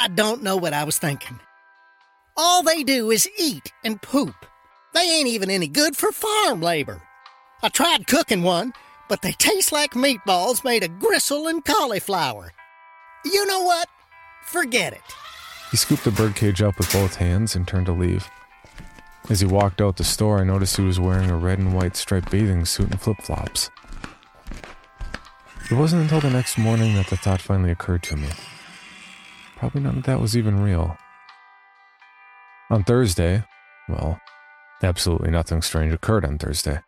I 0.00 0.06
don't 0.06 0.44
know 0.44 0.56
what 0.56 0.72
I 0.72 0.84
was 0.84 0.96
thinking. 0.96 1.40
All 2.36 2.62
they 2.62 2.84
do 2.84 3.10
is 3.10 3.28
eat 3.36 3.72
and 3.84 4.00
poop. 4.00 4.46
They 4.94 5.00
ain't 5.00 5.26
even 5.26 5.50
any 5.50 5.66
good 5.66 5.96
for 5.96 6.12
farm 6.12 6.60
labor. 6.60 7.02
I 7.64 7.68
tried 7.68 8.06
cooking 8.06 8.44
one, 8.44 8.72
but 9.08 9.22
they 9.22 9.32
taste 9.32 9.72
like 9.72 9.94
meatballs 9.94 10.62
made 10.62 10.84
of 10.84 11.00
gristle 11.00 11.48
and 11.48 11.64
cauliflower. 11.64 12.52
You 13.24 13.44
know 13.46 13.62
what? 13.62 13.88
Forget 14.44 14.92
it. 14.92 15.00
He 15.72 15.76
scooped 15.76 16.04
the 16.04 16.12
birdcage 16.12 16.62
up 16.62 16.78
with 16.78 16.92
both 16.92 17.16
hands 17.16 17.56
and 17.56 17.66
turned 17.66 17.86
to 17.86 17.92
leave. 17.92 18.30
As 19.28 19.40
he 19.40 19.46
walked 19.46 19.80
out 19.80 19.96
the 19.96 20.04
store, 20.04 20.38
I 20.38 20.44
noticed 20.44 20.76
he 20.76 20.82
was 20.82 21.00
wearing 21.00 21.28
a 21.28 21.36
red 21.36 21.58
and 21.58 21.74
white 21.74 21.96
striped 21.96 22.30
bathing 22.30 22.64
suit 22.64 22.90
and 22.92 23.00
flip 23.00 23.20
flops. 23.22 23.68
It 25.70 25.74
wasn't 25.74 26.02
until 26.02 26.20
the 26.20 26.30
next 26.30 26.56
morning 26.56 26.94
that 26.94 27.08
the 27.08 27.16
thought 27.16 27.42
finally 27.42 27.72
occurred 27.72 28.04
to 28.04 28.16
me. 28.16 28.28
Probably 29.58 29.80
none 29.80 29.98
of 29.98 30.04
that 30.04 30.20
was 30.20 30.36
even 30.36 30.62
real. 30.62 30.96
On 32.70 32.84
Thursday, 32.84 33.42
well, 33.88 34.20
absolutely 34.84 35.32
nothing 35.32 35.62
strange 35.62 35.92
occurred 35.92 36.24
on 36.24 36.38
Thursday. 36.38 36.78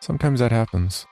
Sometimes 0.00 0.40
that 0.40 0.50
happens. 0.50 1.04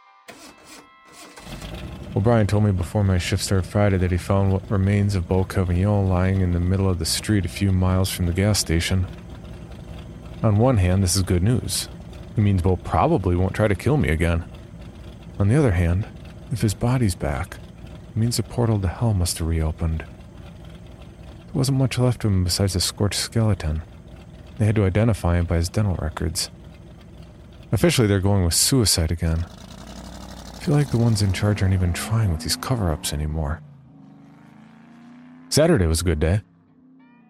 O'Brien 2.16 2.46
told 2.46 2.64
me 2.64 2.72
before 2.72 3.04
my 3.04 3.18
shift 3.18 3.44
started 3.44 3.68
Friday 3.68 3.98
that 3.98 4.10
he 4.10 4.16
found 4.16 4.50
what 4.50 4.70
remains 4.70 5.14
of 5.14 5.28
Beau 5.28 5.44
Cavignon 5.44 6.08
lying 6.08 6.40
in 6.40 6.52
the 6.52 6.58
middle 6.58 6.88
of 6.88 6.98
the 6.98 7.04
street 7.04 7.44
a 7.44 7.48
few 7.48 7.70
miles 7.70 8.10
from 8.10 8.24
the 8.24 8.32
gas 8.32 8.58
station. 8.58 9.06
On 10.42 10.56
one 10.56 10.78
hand, 10.78 11.02
this 11.02 11.16
is 11.16 11.22
good 11.22 11.42
news. 11.42 11.88
It 12.34 12.40
means 12.40 12.62
Beau 12.62 12.76
probably 12.76 13.36
won't 13.36 13.54
try 13.54 13.68
to 13.68 13.74
kill 13.74 13.98
me 13.98 14.08
again. 14.08 14.44
On 15.38 15.48
the 15.48 15.56
other 15.56 15.72
hand, 15.72 16.08
if 16.50 16.62
his 16.62 16.72
body's 16.72 17.14
back, 17.14 17.58
it 18.08 18.16
means 18.16 18.38
the 18.38 18.42
portal 18.42 18.80
to 18.80 18.88
hell 18.88 19.12
must 19.12 19.36
have 19.38 19.46
reopened. 19.46 20.04
There 21.52 21.58
wasn't 21.58 21.78
much 21.78 21.98
left 21.98 22.24
of 22.24 22.30
him 22.30 22.44
besides 22.44 22.76
a 22.76 22.80
scorched 22.80 23.18
skeleton. 23.18 23.82
They 24.58 24.66
had 24.66 24.76
to 24.76 24.84
identify 24.84 25.36
him 25.36 25.46
by 25.46 25.56
his 25.56 25.68
dental 25.68 25.96
records. 25.96 26.48
Officially, 27.72 28.06
they're 28.06 28.20
going 28.20 28.44
with 28.44 28.54
suicide 28.54 29.10
again. 29.10 29.44
I 29.48 30.60
feel 30.60 30.76
like 30.76 30.92
the 30.92 30.98
ones 30.98 31.22
in 31.22 31.32
charge 31.32 31.60
aren't 31.60 31.74
even 31.74 31.92
trying 31.92 32.30
with 32.30 32.42
these 32.42 32.54
cover 32.54 32.92
ups 32.92 33.12
anymore. 33.12 33.62
Saturday 35.48 35.86
was 35.86 36.02
a 36.02 36.04
good 36.04 36.20
day. 36.20 36.42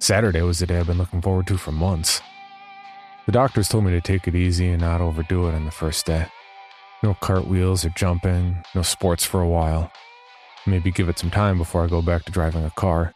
Saturday 0.00 0.42
was 0.42 0.58
the 0.58 0.66
day 0.66 0.80
I've 0.80 0.86
been 0.86 0.98
looking 0.98 1.22
forward 1.22 1.46
to 1.46 1.56
for 1.56 1.72
months. 1.72 2.20
The 3.24 3.32
doctors 3.32 3.68
told 3.68 3.84
me 3.84 3.92
to 3.92 4.02
take 4.02 4.28
it 4.28 4.34
easy 4.34 4.68
and 4.68 4.82
not 4.82 5.00
overdo 5.00 5.48
it 5.48 5.54
on 5.54 5.64
the 5.64 5.70
first 5.70 6.04
day. 6.04 6.26
No 7.02 7.14
cartwheels 7.14 7.86
or 7.86 7.90
jumping, 7.96 8.62
no 8.74 8.82
sports 8.82 9.24
for 9.24 9.40
a 9.40 9.48
while. 9.48 9.90
Maybe 10.66 10.90
give 10.90 11.08
it 11.08 11.18
some 11.18 11.30
time 11.30 11.56
before 11.56 11.84
I 11.84 11.86
go 11.86 12.02
back 12.02 12.24
to 12.26 12.32
driving 12.32 12.66
a 12.66 12.70
car. 12.70 13.14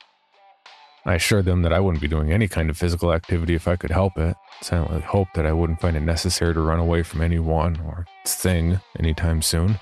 I 1.06 1.14
assured 1.14 1.44
them 1.44 1.62
that 1.62 1.72
I 1.72 1.80
wouldn't 1.80 2.00
be 2.00 2.08
doing 2.08 2.32
any 2.32 2.48
kind 2.48 2.70
of 2.70 2.78
physical 2.78 3.12
activity 3.12 3.54
if 3.54 3.68
I 3.68 3.76
could 3.76 3.90
help 3.90 4.16
it. 4.16 4.36
Silently 4.62 5.00
hoped 5.02 5.34
that 5.34 5.44
I 5.44 5.52
wouldn't 5.52 5.80
find 5.80 5.96
it 5.96 6.00
necessary 6.00 6.54
to 6.54 6.60
run 6.60 6.78
away 6.78 7.02
from 7.02 7.20
anyone 7.20 7.78
or 7.86 8.06
thing 8.26 8.80
anytime 8.98 9.42
soon. 9.42 9.78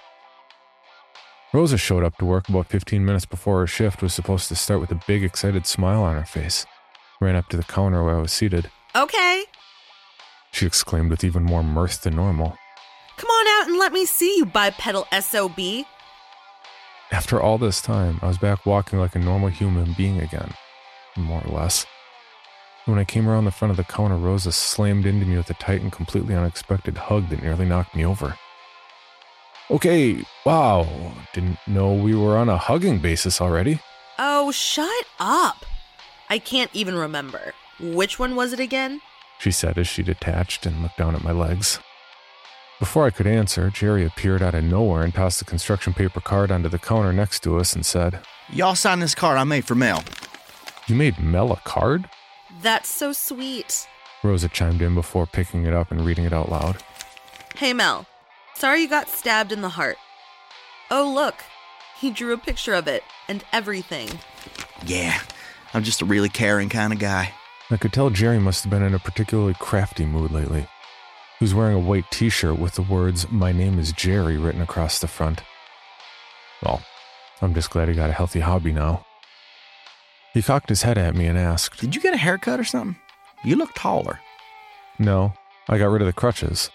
Rosa 1.54 1.76
showed 1.76 2.02
up 2.02 2.16
to 2.18 2.24
work 2.24 2.48
about 2.48 2.66
15 2.68 3.04
minutes 3.04 3.26
before 3.26 3.60
her 3.60 3.66
shift 3.66 4.02
was 4.02 4.14
supposed 4.14 4.48
to 4.48 4.56
start 4.56 4.80
with 4.80 4.90
a 4.90 5.00
big, 5.06 5.22
excited 5.22 5.66
smile 5.66 6.02
on 6.02 6.16
her 6.16 6.24
face. 6.24 6.66
Ran 7.20 7.36
up 7.36 7.48
to 7.50 7.56
the 7.56 7.62
counter 7.62 8.02
where 8.02 8.16
I 8.16 8.20
was 8.20 8.32
seated. 8.32 8.70
Okay. 8.96 9.44
She 10.50 10.66
exclaimed 10.66 11.10
with 11.10 11.22
even 11.22 11.44
more 11.44 11.62
mirth 11.62 12.02
than 12.02 12.16
normal. 12.16 12.56
Come 13.16 13.28
on 13.28 13.60
out 13.60 13.68
and 13.68 13.78
let 13.78 13.92
me 13.92 14.06
see 14.06 14.38
you, 14.38 14.46
bipedal 14.46 15.06
SOB. 15.20 15.84
After 17.12 17.40
all 17.40 17.58
this 17.58 17.82
time, 17.82 18.18
I 18.22 18.26
was 18.26 18.38
back 18.38 18.64
walking 18.64 18.98
like 18.98 19.14
a 19.14 19.18
normal 19.18 19.50
human 19.50 19.92
being 19.92 20.20
again, 20.20 20.54
more 21.16 21.42
or 21.44 21.52
less. 21.52 21.86
When 22.84 22.98
I 22.98 23.04
came 23.04 23.28
around 23.28 23.44
the 23.44 23.52
front 23.52 23.70
of 23.70 23.76
the 23.76 23.84
counter, 23.84 24.16
Rosa 24.16 24.50
slammed 24.50 25.06
into 25.06 25.24
me 25.24 25.36
with 25.36 25.50
a 25.50 25.54
tight 25.54 25.82
and 25.82 25.92
completely 25.92 26.34
unexpected 26.34 26.98
hug 26.98 27.28
that 27.28 27.42
nearly 27.42 27.64
knocked 27.64 27.94
me 27.94 28.04
over. 28.04 28.36
Okay, 29.70 30.24
wow. 30.44 31.14
Didn't 31.32 31.58
know 31.66 31.94
we 31.94 32.14
were 32.14 32.36
on 32.36 32.48
a 32.48 32.56
hugging 32.56 32.98
basis 32.98 33.40
already. 33.40 33.80
Oh, 34.18 34.50
shut 34.50 35.06
up. 35.20 35.64
I 36.28 36.38
can't 36.38 36.70
even 36.74 36.96
remember. 36.96 37.54
Which 37.80 38.18
one 38.18 38.34
was 38.34 38.52
it 38.52 38.60
again? 38.60 39.00
She 39.38 39.50
said 39.50 39.78
as 39.78 39.88
she 39.88 40.02
detached 40.02 40.66
and 40.66 40.82
looked 40.82 40.98
down 40.98 41.14
at 41.14 41.24
my 41.24 41.32
legs. 41.32 41.78
Before 42.78 43.06
I 43.06 43.10
could 43.10 43.28
answer, 43.28 43.70
Jerry 43.70 44.04
appeared 44.04 44.42
out 44.42 44.56
of 44.56 44.64
nowhere 44.64 45.02
and 45.04 45.14
tossed 45.14 45.40
a 45.40 45.44
construction 45.44 45.94
paper 45.94 46.20
card 46.20 46.50
onto 46.50 46.68
the 46.68 46.78
counter 46.78 47.12
next 47.12 47.42
to 47.44 47.58
us 47.58 47.74
and 47.74 47.86
said, 47.86 48.20
Y'all 48.52 48.74
sign 48.74 48.98
this 48.98 49.14
card 49.14 49.38
I 49.38 49.44
made 49.44 49.64
for 49.64 49.76
Mel. 49.76 50.02
You 50.86 50.96
made 50.96 51.20
Mel 51.20 51.52
a 51.52 51.56
card? 51.56 52.08
That's 52.60 52.88
so 52.88 53.12
sweet. 53.12 53.88
Rosa 54.22 54.48
chimed 54.48 54.82
in 54.82 54.94
before 54.94 55.26
picking 55.26 55.64
it 55.64 55.74
up 55.74 55.90
and 55.90 56.04
reading 56.04 56.24
it 56.24 56.32
out 56.32 56.50
loud. 56.50 56.82
Hey, 57.56 57.72
Mel. 57.72 58.06
Sorry 58.54 58.82
you 58.82 58.88
got 58.88 59.08
stabbed 59.08 59.52
in 59.52 59.62
the 59.62 59.68
heart. 59.68 59.96
Oh, 60.90 61.10
look. 61.12 61.36
He 61.98 62.10
drew 62.10 62.32
a 62.32 62.38
picture 62.38 62.74
of 62.74 62.88
it 62.88 63.04
and 63.28 63.44
everything. 63.52 64.08
Yeah, 64.84 65.20
I'm 65.72 65.84
just 65.84 66.02
a 66.02 66.04
really 66.04 66.28
caring 66.28 66.68
kind 66.68 66.92
of 66.92 66.98
guy. 66.98 67.32
I 67.70 67.76
could 67.76 67.92
tell 67.92 68.10
Jerry 68.10 68.38
must 68.38 68.64
have 68.64 68.70
been 68.70 68.82
in 68.82 68.94
a 68.94 68.98
particularly 68.98 69.54
crafty 69.58 70.04
mood 70.04 70.30
lately. 70.30 70.66
He 71.38 71.44
was 71.44 71.54
wearing 71.54 71.76
a 71.76 71.80
white 71.80 72.10
t 72.10 72.28
shirt 72.28 72.58
with 72.58 72.74
the 72.74 72.82
words, 72.82 73.30
My 73.30 73.52
name 73.52 73.78
is 73.78 73.92
Jerry, 73.92 74.36
written 74.36 74.60
across 74.60 74.98
the 74.98 75.08
front. 75.08 75.42
Well, 76.64 76.82
I'm 77.40 77.54
just 77.54 77.70
glad 77.70 77.88
he 77.88 77.94
got 77.94 78.10
a 78.10 78.14
healthy 78.14 78.40
hobby 78.40 78.72
now. 78.72 79.06
He 80.32 80.42
cocked 80.42 80.68
his 80.68 80.82
head 80.82 80.98
at 80.98 81.14
me 81.14 81.26
and 81.26 81.38
asked, 81.38 81.80
Did 81.80 81.94
you 81.94 82.00
get 82.00 82.14
a 82.14 82.18
haircut 82.18 82.58
or 82.58 82.64
something? 82.64 82.96
You 83.44 83.56
look 83.56 83.70
taller. 83.74 84.20
No, 84.98 85.34
I 85.68 85.78
got 85.78 85.90
rid 85.90 86.02
of 86.02 86.06
the 86.06 86.12
crutches. 86.12 86.70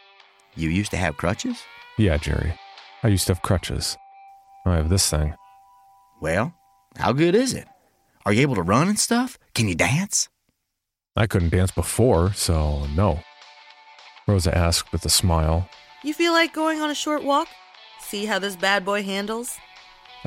You 0.56 0.70
used 0.70 0.92
to 0.92 0.98
have 0.98 1.18
crutches? 1.18 1.60
Yeah, 1.98 2.18
Jerry. 2.18 2.54
I 3.04 3.08
used 3.08 3.28
to 3.28 3.34
have 3.34 3.42
crutches. 3.42 3.98
I 4.66 4.76
have 4.76 4.90
this 4.90 5.10
thing. 5.10 5.34
Well, 6.22 6.54
how 6.98 7.14
good 7.14 7.36
is 7.36 7.54
it? 7.54 7.68
Are 8.26 8.34
you 8.34 8.42
able 8.42 8.56
to 8.56 8.62
run 8.62 8.90
and 8.90 9.00
stuff? 9.00 9.38
Can 9.54 9.68
you 9.68 9.76
dance? 9.76 10.30
I 11.16 11.26
couldn't 11.26 11.50
dance 11.50 11.72
before, 11.72 12.34
so 12.34 12.86
no. 12.96 13.22
Rosa 14.28 14.56
asked 14.56 14.92
with 14.92 15.06
a 15.06 15.10
smile. 15.10 15.70
You 16.04 16.14
feel 16.14 16.34
like 16.34 16.54
going 16.54 16.82
on 16.82 16.90
a 16.90 16.96
short 16.96 17.24
walk? 17.24 17.48
See 18.02 18.26
how 18.26 18.40
this 18.40 18.56
bad 18.56 18.86
boy 18.86 19.04
handles? 19.04 19.58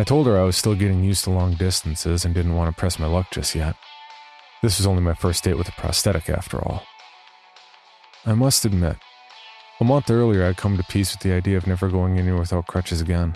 I 0.00 0.04
told 0.04 0.26
her 0.26 0.38
I 0.38 0.44
was 0.44 0.56
still 0.56 0.74
getting 0.74 1.04
used 1.04 1.24
to 1.24 1.30
long 1.30 1.56
distances 1.56 2.24
and 2.24 2.34
didn't 2.34 2.54
want 2.54 2.74
to 2.74 2.80
press 2.80 2.98
my 2.98 3.06
luck 3.06 3.26
just 3.30 3.54
yet. 3.54 3.76
This 4.62 4.78
was 4.78 4.86
only 4.86 5.02
my 5.02 5.12
first 5.12 5.44
date 5.44 5.58
with 5.58 5.68
a 5.68 5.72
prosthetic, 5.72 6.30
after 6.30 6.58
all. 6.58 6.84
I 8.24 8.32
must 8.32 8.64
admit, 8.64 8.96
a 9.78 9.84
month 9.84 10.10
earlier 10.10 10.46
I'd 10.46 10.56
come 10.56 10.78
to 10.78 10.82
peace 10.84 11.12
with 11.12 11.20
the 11.20 11.34
idea 11.34 11.58
of 11.58 11.66
never 11.66 11.90
going 11.90 12.18
anywhere 12.18 12.40
without 12.40 12.66
crutches 12.66 13.02
again. 13.02 13.34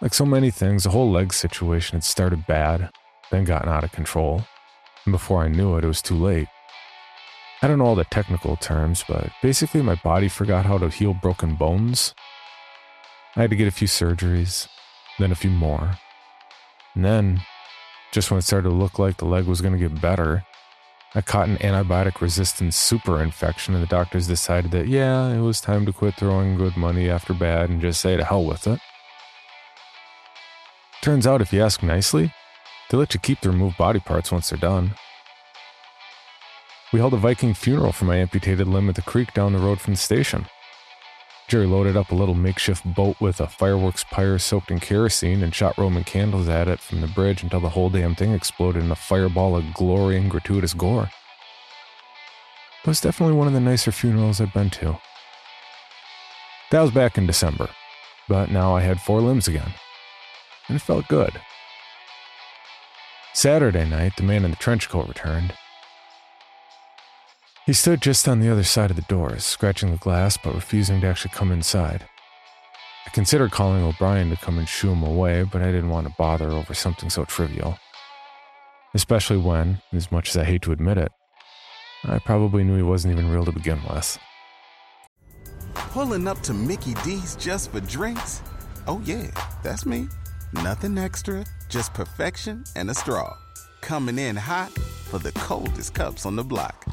Like 0.00 0.14
so 0.14 0.24
many 0.24 0.50
things, 0.50 0.84
the 0.84 0.90
whole 0.90 1.10
leg 1.10 1.34
situation 1.34 1.96
had 1.96 2.04
started 2.04 2.46
bad, 2.46 2.88
then 3.30 3.44
gotten 3.44 3.68
out 3.68 3.84
of 3.84 3.92
control, 3.92 4.46
and 5.04 5.12
before 5.12 5.42
I 5.42 5.48
knew 5.48 5.76
it, 5.76 5.84
it 5.84 5.88
was 5.88 6.00
too 6.00 6.16
late. 6.16 6.48
I 7.60 7.68
don't 7.68 7.80
know 7.80 7.84
all 7.84 7.94
the 7.94 8.04
technical 8.04 8.56
terms, 8.56 9.04
but 9.06 9.30
basically 9.42 9.82
my 9.82 9.96
body 9.96 10.28
forgot 10.28 10.64
how 10.64 10.78
to 10.78 10.88
heal 10.88 11.12
broken 11.12 11.54
bones. 11.54 12.14
I 13.36 13.42
had 13.42 13.50
to 13.50 13.56
get 13.56 13.68
a 13.68 13.72
few 13.72 13.88
surgeries, 13.88 14.68
then 15.18 15.32
a 15.32 15.36
few 15.36 15.50
more. 15.50 15.98
And 16.94 17.04
then, 17.04 17.40
just 18.12 18.30
when 18.30 18.38
it 18.38 18.42
started 18.42 18.68
to 18.68 18.74
look 18.74 18.98
like 18.98 19.16
the 19.16 19.24
leg 19.24 19.44
was 19.44 19.60
going 19.60 19.72
to 19.72 19.78
get 19.78 20.00
better, 20.00 20.44
I 21.14 21.22
caught 21.22 21.48
an 21.48 21.56
antibiotic 21.58 22.20
resistant 22.20 22.74
super 22.74 23.22
infection, 23.22 23.74
and 23.74 23.82
the 23.82 23.88
doctors 23.88 24.26
decided 24.26 24.70
that, 24.72 24.88
yeah, 24.88 25.28
it 25.28 25.40
was 25.40 25.60
time 25.60 25.86
to 25.86 25.92
quit 25.92 26.14
throwing 26.14 26.56
good 26.56 26.76
money 26.76 27.08
after 27.08 27.32
bad 27.32 27.70
and 27.70 27.80
just 27.80 28.00
say 28.00 28.16
to 28.16 28.24
hell 28.24 28.44
with 28.44 28.66
it. 28.66 28.80
Turns 31.00 31.26
out, 31.26 31.40
if 31.40 31.52
you 31.52 31.62
ask 31.62 31.82
nicely, 31.82 32.32
they 32.90 32.98
let 32.98 33.14
you 33.14 33.20
keep 33.20 33.40
the 33.40 33.50
removed 33.50 33.78
body 33.78 34.00
parts 34.00 34.30
once 34.30 34.50
they're 34.50 34.58
done. 34.58 34.94
We 36.92 36.98
held 36.98 37.14
a 37.14 37.18
Viking 37.18 37.54
funeral 37.54 37.92
for 37.92 38.04
my 38.04 38.16
amputated 38.16 38.66
limb 38.66 38.88
at 38.88 38.94
the 38.94 39.02
creek 39.02 39.32
down 39.34 39.52
the 39.52 39.58
road 39.58 39.80
from 39.80 39.94
the 39.94 39.98
station. 39.98 40.46
Jerry 41.48 41.66
loaded 41.66 41.96
up 41.96 42.12
a 42.12 42.14
little 42.14 42.34
makeshift 42.34 42.84
boat 42.94 43.16
with 43.20 43.40
a 43.40 43.46
fireworks 43.46 44.04
pyre 44.04 44.38
soaked 44.38 44.70
in 44.70 44.80
kerosene 44.80 45.42
and 45.42 45.54
shot 45.54 45.78
Roman 45.78 46.04
candles 46.04 46.46
at 46.46 46.68
it 46.68 46.78
from 46.78 47.00
the 47.00 47.06
bridge 47.06 47.42
until 47.42 47.60
the 47.60 47.70
whole 47.70 47.88
damn 47.88 48.14
thing 48.14 48.34
exploded 48.34 48.84
in 48.84 48.90
a 48.90 48.94
fireball 48.94 49.56
of 49.56 49.72
glory 49.72 50.18
and 50.18 50.30
gratuitous 50.30 50.74
gore. 50.74 51.10
It 52.84 52.88
was 52.88 53.00
definitely 53.00 53.34
one 53.34 53.46
of 53.46 53.54
the 53.54 53.60
nicer 53.60 53.90
funerals 53.90 54.42
I'd 54.42 54.52
been 54.52 54.68
to. 54.70 55.00
That 56.70 56.82
was 56.82 56.90
back 56.90 57.16
in 57.16 57.26
December, 57.26 57.70
but 58.28 58.50
now 58.50 58.76
I 58.76 58.82
had 58.82 59.00
four 59.00 59.22
limbs 59.22 59.48
again, 59.48 59.72
and 60.68 60.76
it 60.76 60.82
felt 60.82 61.08
good. 61.08 61.40
Saturday 63.32 63.88
night, 63.88 64.12
the 64.18 64.22
man 64.22 64.44
in 64.44 64.50
the 64.50 64.56
trench 64.58 64.90
coat 64.90 65.08
returned. 65.08 65.54
He 67.68 67.74
stood 67.74 68.00
just 68.00 68.26
on 68.26 68.40
the 68.40 68.50
other 68.50 68.64
side 68.64 68.88
of 68.88 68.96
the 68.96 69.02
doors, 69.02 69.44
scratching 69.44 69.90
the 69.90 69.98
glass 69.98 70.38
but 70.38 70.54
refusing 70.54 71.02
to 71.02 71.06
actually 71.06 71.34
come 71.34 71.52
inside. 71.52 72.08
I 73.06 73.10
considered 73.10 73.50
calling 73.50 73.84
O'Brien 73.84 74.30
to 74.30 74.36
come 74.38 74.58
and 74.58 74.66
shoo 74.66 74.92
him 74.92 75.02
away, 75.02 75.42
but 75.42 75.60
I 75.60 75.66
didn't 75.66 75.90
want 75.90 76.06
to 76.06 76.14
bother 76.16 76.48
over 76.48 76.72
something 76.72 77.10
so 77.10 77.26
trivial. 77.26 77.78
Especially 78.94 79.36
when, 79.36 79.82
as 79.92 80.10
much 80.10 80.30
as 80.30 80.38
I 80.38 80.44
hate 80.44 80.62
to 80.62 80.72
admit 80.72 80.96
it, 80.96 81.12
I 82.04 82.18
probably 82.20 82.64
knew 82.64 82.74
he 82.74 82.82
wasn't 82.82 83.12
even 83.12 83.28
real 83.28 83.44
to 83.44 83.52
begin 83.52 83.82
with. 83.86 84.18
Pulling 85.74 86.26
up 86.26 86.40
to 86.44 86.54
Mickey 86.54 86.94
D's 87.04 87.36
just 87.36 87.70
for 87.70 87.80
drinks? 87.80 88.40
Oh, 88.86 89.02
yeah, 89.04 89.26
that's 89.62 89.84
me. 89.84 90.08
Nothing 90.54 90.96
extra, 90.96 91.44
just 91.68 91.92
perfection 91.92 92.64
and 92.76 92.88
a 92.88 92.94
straw. 92.94 93.36
Coming 93.82 94.18
in 94.18 94.36
hot 94.36 94.72
for 94.72 95.18
the 95.18 95.32
coldest 95.32 95.92
cups 95.92 96.24
on 96.24 96.34
the 96.34 96.44
block. 96.44 96.86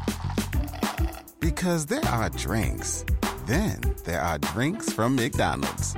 Because 1.46 1.86
there 1.86 2.04
are 2.06 2.32
drinks, 2.32 3.06
then 3.46 3.80
there 4.04 4.20
are 4.20 4.40
drinks 4.40 4.92
from 4.92 5.16
McDonald's. 5.16 5.94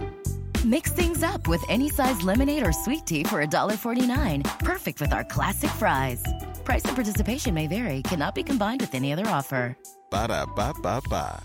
Mix 0.66 0.92
things 0.92 1.24
up 1.24 1.48
with 1.48 1.64
any 1.70 1.88
size 1.90 2.22
lemonade 2.22 2.68
or 2.68 2.74
sweet 2.74 3.06
tea 3.06 3.24
for 3.24 3.40
$1.49. 3.42 4.44
Perfect 4.60 5.00
with 5.00 5.14
our 5.14 5.24
classic 5.24 5.70
fries. 5.70 6.22
Price 6.66 6.84
and 6.84 6.96
participation 6.96 7.54
may 7.54 7.66
vary, 7.66 8.02
cannot 8.02 8.36
be 8.36 8.44
combined 8.44 8.82
with 8.82 8.94
any 8.94 9.14
other 9.14 9.26
offer. 9.26 9.78
Ba 10.12 10.28
da 10.28 10.46
ba 10.48 10.74
ba 10.84 11.02
ba. 11.10 11.42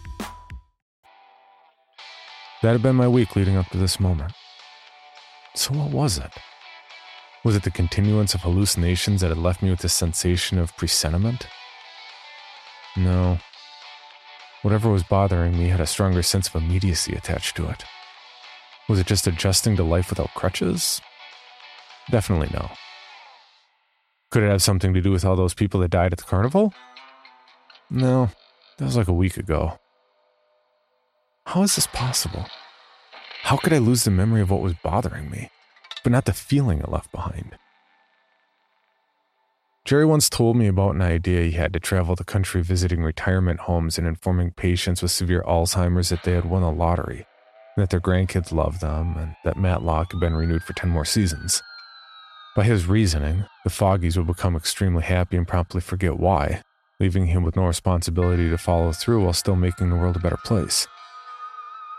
That 2.62 2.72
had 2.72 2.82
been 2.82 2.96
my 2.96 3.06
week 3.06 3.36
leading 3.36 3.56
up 3.56 3.68
to 3.70 3.78
this 3.78 4.00
moment. 4.00 4.32
So, 5.54 5.74
what 5.74 5.92
was 5.92 6.18
it? 6.18 6.32
Was 7.44 7.54
it 7.54 7.62
the 7.62 7.70
continuance 7.70 8.34
of 8.34 8.40
hallucinations 8.40 9.20
that 9.20 9.28
had 9.28 9.38
left 9.38 9.62
me 9.62 9.70
with 9.70 9.80
this 9.80 9.94
sensation 9.94 10.58
of 10.58 10.76
presentiment? 10.76 11.46
No. 12.96 13.38
Whatever 14.62 14.90
was 14.90 15.02
bothering 15.02 15.58
me 15.58 15.68
had 15.68 15.80
a 15.80 15.86
stronger 15.86 16.22
sense 16.22 16.48
of 16.48 16.54
immediacy 16.54 17.14
attached 17.14 17.56
to 17.56 17.68
it. 17.68 17.84
Was 18.88 19.00
it 19.00 19.06
just 19.06 19.26
adjusting 19.26 19.76
to 19.76 19.82
life 19.82 20.10
without 20.10 20.34
crutches? 20.34 21.00
Definitely 22.10 22.48
no. 22.52 22.70
Could 24.30 24.44
it 24.44 24.50
have 24.50 24.62
something 24.62 24.94
to 24.94 25.00
do 25.00 25.10
with 25.10 25.24
all 25.24 25.36
those 25.36 25.54
people 25.54 25.80
that 25.80 25.90
died 25.90 26.12
at 26.12 26.18
the 26.18 26.24
carnival? 26.24 26.72
No, 27.90 28.30
that 28.78 28.84
was 28.84 28.96
like 28.96 29.08
a 29.08 29.12
week 29.12 29.36
ago. 29.36 29.78
How 31.46 31.62
is 31.62 31.74
this 31.74 31.88
possible? 31.88 32.46
How 33.42 33.56
could 33.56 33.72
I 33.72 33.78
lose 33.78 34.04
the 34.04 34.10
memory 34.10 34.40
of 34.40 34.50
what 34.50 34.62
was 34.62 34.74
bothering 34.74 35.28
me, 35.28 35.50
but 36.04 36.12
not 36.12 36.24
the 36.24 36.32
feeling 36.32 36.78
it 36.78 36.88
left 36.88 37.10
behind? 37.10 37.56
Jerry 39.84 40.04
once 40.04 40.30
told 40.30 40.56
me 40.56 40.68
about 40.68 40.94
an 40.94 41.02
idea 41.02 41.42
he 41.42 41.52
had 41.52 41.72
to 41.72 41.80
travel 41.80 42.14
the 42.14 42.22
country 42.22 42.62
visiting 42.62 43.02
retirement 43.02 43.60
homes 43.60 43.98
and 43.98 44.06
informing 44.06 44.52
patients 44.52 45.02
with 45.02 45.10
severe 45.10 45.42
Alzheimer's 45.42 46.10
that 46.10 46.22
they 46.22 46.32
had 46.32 46.44
won 46.44 46.62
the 46.62 46.70
lottery, 46.70 47.26
and 47.76 47.82
that 47.82 47.90
their 47.90 48.00
grandkids 48.00 48.52
loved 48.52 48.80
them, 48.80 49.16
and 49.16 49.34
that 49.44 49.56
Matlock 49.56 50.12
had 50.12 50.20
been 50.20 50.36
renewed 50.36 50.62
for 50.62 50.72
10 50.74 50.88
more 50.88 51.04
seasons. 51.04 51.60
By 52.54 52.62
his 52.62 52.86
reasoning, 52.86 53.44
the 53.64 53.70
Foggies 53.70 54.16
would 54.16 54.28
become 54.28 54.54
extremely 54.54 55.02
happy 55.02 55.36
and 55.36 55.48
promptly 55.48 55.80
forget 55.80 56.16
why, 56.16 56.62
leaving 57.00 57.26
him 57.26 57.42
with 57.42 57.56
no 57.56 57.66
responsibility 57.66 58.48
to 58.50 58.58
follow 58.58 58.92
through 58.92 59.24
while 59.24 59.32
still 59.32 59.56
making 59.56 59.90
the 59.90 59.96
world 59.96 60.14
a 60.14 60.20
better 60.20 60.38
place. 60.44 60.86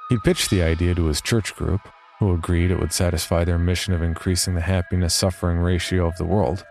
He 0.07 0.17
pitched 0.23 0.51
the 0.51 0.63
idea 0.63 0.95
to 0.95 1.07
his 1.07 1.19
church 1.19 1.53
group, 1.53 1.81
who 2.19 2.33
agreed 2.33 2.71
it 2.71 2.79
would 2.79 2.93
satisfy 2.93 3.43
their 3.43 3.59
mission 3.59 3.93
of 3.93 4.01
increasing 4.01 4.55
the 4.55 4.61
happiness 4.61 5.13
suffering 5.13 5.57
ratio 5.57 6.07
of 6.07 6.15
the 6.15 6.23
world 6.23 6.63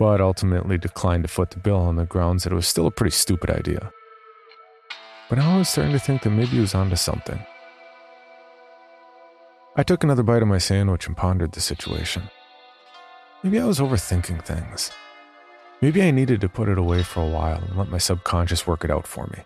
but 0.00 0.18
ultimately 0.18 0.78
declined 0.78 1.22
to 1.22 1.28
foot 1.28 1.50
the 1.50 1.58
bill 1.58 1.76
on 1.76 1.96
the 1.96 2.06
grounds 2.06 2.42
that 2.42 2.52
it 2.54 2.56
was 2.56 2.66
still 2.66 2.86
a 2.86 2.90
pretty 2.90 3.14
stupid 3.14 3.50
idea. 3.50 3.92
But 5.28 5.36
now 5.36 5.56
I 5.56 5.58
was 5.58 5.68
starting 5.68 5.92
to 5.92 5.98
think 5.98 6.22
that 6.22 6.30
maybe 6.30 6.52
he 6.52 6.60
was 6.60 6.74
onto 6.74 6.96
something. 6.96 7.38
I 9.76 9.82
took 9.82 10.02
another 10.02 10.22
bite 10.22 10.40
of 10.40 10.48
my 10.48 10.56
sandwich 10.56 11.06
and 11.06 11.14
pondered 11.14 11.52
the 11.52 11.60
situation. 11.60 12.30
Maybe 13.42 13.60
I 13.60 13.66
was 13.66 13.78
overthinking 13.78 14.42
things. 14.42 14.90
Maybe 15.82 16.00
I 16.00 16.10
needed 16.12 16.40
to 16.40 16.48
put 16.48 16.70
it 16.70 16.78
away 16.78 17.02
for 17.02 17.20
a 17.20 17.28
while 17.28 17.62
and 17.62 17.76
let 17.76 17.90
my 17.90 17.98
subconscious 17.98 18.66
work 18.66 18.84
it 18.84 18.90
out 18.90 19.06
for 19.06 19.26
me. 19.26 19.44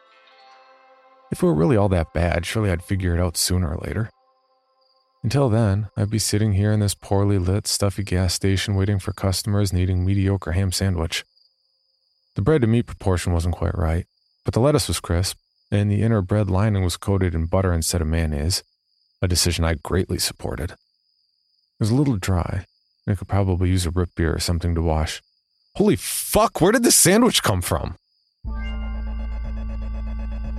If 1.33 1.43
it 1.43 1.47
were 1.47 1.53
really 1.53 1.77
all 1.77 1.89
that 1.89 2.15
bad, 2.15 2.47
surely 2.47 2.71
I'd 2.71 2.85
figure 2.85 3.13
it 3.13 3.21
out 3.21 3.37
sooner 3.37 3.75
or 3.75 3.79
later. 3.85 4.09
Until 5.25 5.49
then, 5.49 5.89
I'd 5.97 6.11
be 6.11 6.19
sitting 6.19 6.53
here 6.53 6.71
in 6.71 6.81
this 6.81 6.95
poorly 6.95 7.39
lit, 7.39 7.67
stuffy 7.67 8.03
gas 8.03 8.35
station 8.35 8.75
waiting 8.75 8.99
for 8.99 9.15
customers 9.15 9.73
needing 9.73 10.05
mediocre 10.05 10.53
ham 10.53 10.71
sandwich. 10.71 11.25
The 12.35 12.43
bread 12.43 12.61
to 12.61 12.67
meat 12.67 12.85
proportion 12.85 13.33
wasn't 13.33 13.55
quite 13.55 13.77
right, 13.77 14.05
but 14.45 14.53
the 14.53 14.61
lettuce 14.61 14.87
was 14.87 15.01
crisp, 15.01 15.39
and 15.71 15.91
the 15.91 16.03
inner 16.03 16.21
bread 16.21 16.51
lining 16.51 16.85
was 16.85 16.99
coated 16.99 17.35
in 17.35 17.47
butter 17.47 17.73
instead 17.73 18.03
of 18.03 18.07
mayonnaise, 18.07 18.63
a 19.23 19.27
decision 19.27 19.65
I 19.65 19.77
greatly 19.83 20.19
supported. 20.19 20.73
It 20.73 20.77
was 21.81 21.91
a 21.91 21.95
little 21.95 22.17
dry, 22.17 22.67
and 23.07 23.15
I 23.15 23.17
could 23.17 23.29
probably 23.29 23.71
use 23.71 23.87
a 23.87 23.91
root 23.91 24.11
beer 24.15 24.35
or 24.35 24.41
something 24.41 24.75
to 24.75 24.83
wash. 24.83 25.23
Holy 25.77 25.97
fuck, 25.97 26.61
where 26.61 26.73
did 26.73 26.83
this 26.83 26.97
sandwich 26.97 27.43
come 27.43 27.63
from? 27.63 27.97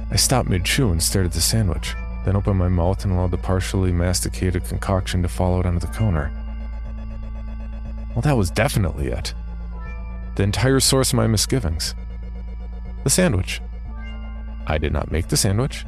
I 0.10 0.16
stopped 0.16 0.50
mid 0.50 0.66
chew 0.66 0.90
and 0.90 1.04
stared 1.04 1.28
at 1.28 1.34
the 1.34 1.42
sandwich 1.42 1.94
then 2.26 2.36
opened 2.36 2.58
my 2.58 2.68
mouth 2.68 3.04
and 3.04 3.14
allowed 3.14 3.32
the 3.32 3.38
partially 3.38 3.92
masticated 3.92 4.66
concoction 4.66 5.22
to 5.22 5.30
fall 5.30 5.58
out 5.58 5.66
onto 5.68 5.80
the 5.80 5.94
counter. 5.94 6.32
Well, 8.10 8.22
that 8.24 8.36
was 8.36 8.50
definitely 8.50 9.08
it. 9.08 9.34
The 10.36 10.44
entire 10.44 10.80
source 10.80 11.12
of 11.12 11.18
my 11.18 11.28
misgivings. 11.28 11.94
The 13.04 13.10
sandwich. 13.12 13.62
I 14.66 14.80
did 14.80 14.92
not 14.92 15.12
make 15.12 15.28
the 15.28 15.38
sandwich. 15.38 15.86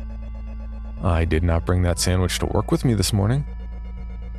I 1.03 1.25
did 1.25 1.43
not 1.43 1.65
bring 1.65 1.81
that 1.83 1.99
sandwich 1.99 2.37
to 2.39 2.45
work 2.45 2.71
with 2.71 2.85
me 2.85 2.93
this 2.93 3.11
morning. 3.11 3.43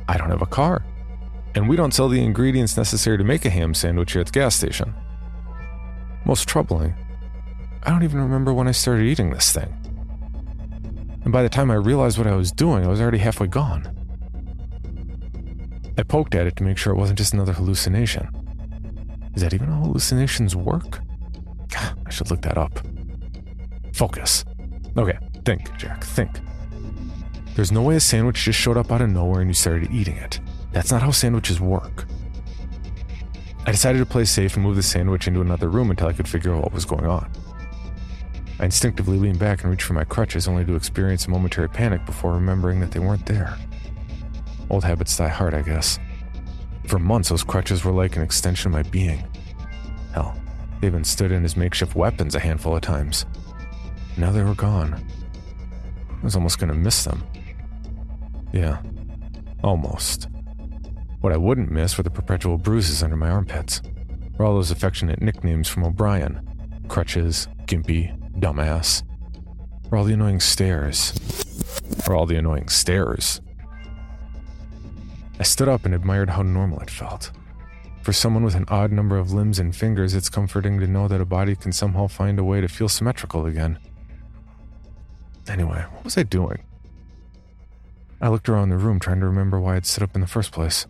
I 0.07 0.17
don't 0.17 0.29
have 0.29 0.41
a 0.41 0.47
car. 0.47 0.85
And 1.53 1.67
we 1.67 1.75
don't 1.75 1.93
sell 1.93 2.07
the 2.07 2.23
ingredients 2.23 2.77
necessary 2.77 3.17
to 3.17 3.23
make 3.23 3.43
a 3.43 3.49
ham 3.49 3.73
sandwich 3.73 4.13
here 4.13 4.21
at 4.21 4.27
the 4.27 4.31
gas 4.31 4.55
station. 4.55 4.93
Most 6.25 6.47
troubling, 6.47 6.93
I 7.83 7.89
don't 7.89 8.03
even 8.03 8.21
remember 8.21 8.53
when 8.53 8.67
I 8.67 8.71
started 8.71 9.05
eating 9.05 9.31
this 9.31 9.51
thing 9.51 9.78
and 11.29 11.33
by 11.35 11.43
the 11.43 11.49
time 11.49 11.69
I 11.69 11.75
realized 11.75 12.17
what 12.17 12.25
I 12.25 12.33
was 12.33 12.51
doing, 12.51 12.83
I 12.83 12.87
was 12.87 12.99
already 12.99 13.19
halfway 13.19 13.45
gone. 13.45 13.87
I 15.95 16.01
poked 16.01 16.33
at 16.33 16.47
it 16.47 16.55
to 16.55 16.63
make 16.63 16.75
sure 16.75 16.91
it 16.91 16.97
wasn't 16.97 17.19
just 17.19 17.35
another 17.35 17.53
hallucination. 17.53 18.27
Is 19.35 19.43
that 19.43 19.53
even 19.53 19.67
how 19.67 19.81
hallucinations 19.81 20.55
work? 20.55 21.01
I 21.77 22.09
should 22.09 22.31
look 22.31 22.41
that 22.41 22.57
up. 22.57 22.79
Focus. 23.93 24.43
Okay, 24.97 25.19
think, 25.45 25.77
Jack, 25.77 26.03
think. 26.03 26.31
There's 27.53 27.71
no 27.71 27.83
way 27.83 27.95
a 27.97 27.99
sandwich 27.99 28.43
just 28.43 28.57
showed 28.57 28.77
up 28.77 28.91
out 28.91 29.01
of 29.01 29.11
nowhere 29.11 29.41
and 29.41 29.51
you 29.51 29.53
started 29.53 29.91
eating 29.91 30.17
it. 30.17 30.39
That's 30.71 30.89
not 30.89 31.03
how 31.03 31.11
sandwiches 31.11 31.61
work. 31.61 32.07
I 33.67 33.71
decided 33.71 33.99
to 33.99 34.05
play 34.07 34.25
safe 34.25 34.55
and 34.55 34.63
move 34.63 34.77
the 34.77 34.81
sandwich 34.81 35.27
into 35.27 35.41
another 35.41 35.69
room 35.69 35.91
until 35.91 36.07
I 36.07 36.13
could 36.13 36.27
figure 36.27 36.55
out 36.55 36.63
what 36.63 36.73
was 36.73 36.85
going 36.85 37.05
on. 37.05 37.31
I 38.59 38.65
instinctively 38.65 39.17
leaned 39.17 39.39
back 39.39 39.61
and 39.61 39.71
reached 39.71 39.83
for 39.83 39.93
my 39.93 40.03
crutches 40.03 40.47
only 40.47 40.65
to 40.65 40.75
experience 40.75 41.25
a 41.25 41.29
momentary 41.29 41.69
panic 41.69 42.05
before 42.05 42.33
remembering 42.33 42.81
that 42.81 42.91
they 42.91 42.99
weren't 42.99 43.25
there. 43.25 43.57
Old 44.69 44.83
habits 44.83 45.15
die 45.15 45.29
hard, 45.29 45.53
I 45.53 45.61
guess. 45.61 45.97
For 46.85 46.99
months, 46.99 47.29
those 47.29 47.43
crutches 47.43 47.85
were 47.85 47.93
like 47.93 48.17
an 48.17 48.21
extension 48.21 48.69
of 48.69 48.73
my 48.73 48.83
being. 48.89 49.25
Hell, 50.13 50.37
they 50.81 50.87
even 50.87 51.03
stood 51.03 51.31
in 51.31 51.45
as 51.45 51.55
makeshift 51.55 51.95
weapons 51.95 52.35
a 52.35 52.39
handful 52.39 52.75
of 52.75 52.81
times. 52.81 53.25
Now 54.17 54.31
they 54.31 54.43
were 54.43 54.55
gone. 54.55 54.93
I 56.09 56.23
was 56.23 56.35
almost 56.35 56.59
going 56.59 56.71
to 56.71 56.75
miss 56.75 57.05
them. 57.05 57.23
Yeah, 58.51 58.81
almost. 59.63 60.27
What 61.21 61.31
I 61.31 61.37
wouldn't 61.37 61.71
miss 61.71 61.97
were 61.97 62.03
the 62.03 62.09
perpetual 62.09 62.57
bruises 62.57 63.03
under 63.03 63.15
my 63.15 63.29
armpits, 63.29 63.81
or 64.37 64.45
all 64.45 64.55
those 64.55 64.71
affectionate 64.71 65.21
nicknames 65.21 65.69
from 65.69 65.85
O'Brien 65.85 66.45
crutches, 66.89 67.47
gimpy, 67.67 68.18
dumbass. 68.39 69.03
Or 69.91 69.97
all 69.97 70.03
the 70.03 70.13
annoying 70.13 70.39
stares. 70.39 71.13
Or 72.07 72.15
all 72.15 72.25
the 72.25 72.37
annoying 72.37 72.69
stares. 72.69 73.41
I 75.39 75.43
stood 75.43 75.67
up 75.67 75.85
and 75.85 75.95
admired 75.95 76.29
how 76.29 76.41
normal 76.41 76.79
it 76.79 76.89
felt. 76.89 77.31
For 78.01 78.13
someone 78.13 78.43
with 78.43 78.55
an 78.55 78.65
odd 78.67 78.91
number 78.91 79.17
of 79.17 79.31
limbs 79.31 79.59
and 79.59 79.75
fingers, 79.75 80.13
it's 80.13 80.29
comforting 80.29 80.79
to 80.79 80.87
know 80.87 81.07
that 81.07 81.21
a 81.21 81.25
body 81.25 81.55
can 81.55 81.71
somehow 81.71 82.07
find 82.07 82.39
a 82.39 82.43
way 82.43 82.61
to 82.61 82.67
feel 82.67 82.89
symmetrical 82.89 83.45
again. 83.45 83.79
Anyway, 85.47 85.83
what 85.91 86.03
was 86.03 86.17
I 86.17 86.23
doing? 86.23 86.63
I 88.21 88.29
looked 88.29 88.49
around 88.49 88.69
the 88.69 88.77
room 88.77 88.99
trying 88.99 89.19
to 89.19 89.25
remember 89.25 89.59
why 89.59 89.75
I'd 89.75 89.85
sit 89.85 90.03
up 90.03 90.13
in 90.13 90.21
the 90.21 90.27
first 90.27 90.51
place. 90.51 90.87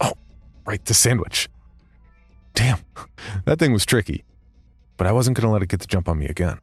Oh, 0.00 0.14
right, 0.66 0.84
the 0.84 0.94
sandwich. 0.94 1.48
Damn, 2.54 2.78
that 3.44 3.58
thing 3.58 3.72
was 3.72 3.84
tricky. 3.84 4.24
But 4.96 5.06
I 5.06 5.12
wasn't 5.12 5.36
going 5.36 5.46
to 5.46 5.52
let 5.52 5.62
it 5.62 5.68
get 5.68 5.80
the 5.80 5.86
jump 5.86 6.08
on 6.08 6.18
me 6.18 6.26
again. 6.26 6.58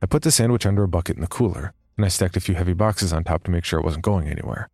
I 0.00 0.06
put 0.06 0.22
the 0.22 0.30
sandwich 0.30 0.64
under 0.64 0.84
a 0.84 0.88
bucket 0.88 1.16
in 1.16 1.22
the 1.22 1.28
cooler, 1.28 1.72
and 1.96 2.04
I 2.04 2.08
stacked 2.08 2.36
a 2.36 2.40
few 2.40 2.54
heavy 2.54 2.72
boxes 2.72 3.12
on 3.12 3.24
top 3.24 3.42
to 3.44 3.50
make 3.50 3.64
sure 3.64 3.80
it 3.80 3.84
wasn't 3.84 4.04
going 4.04 4.28
anywhere. 4.28 4.68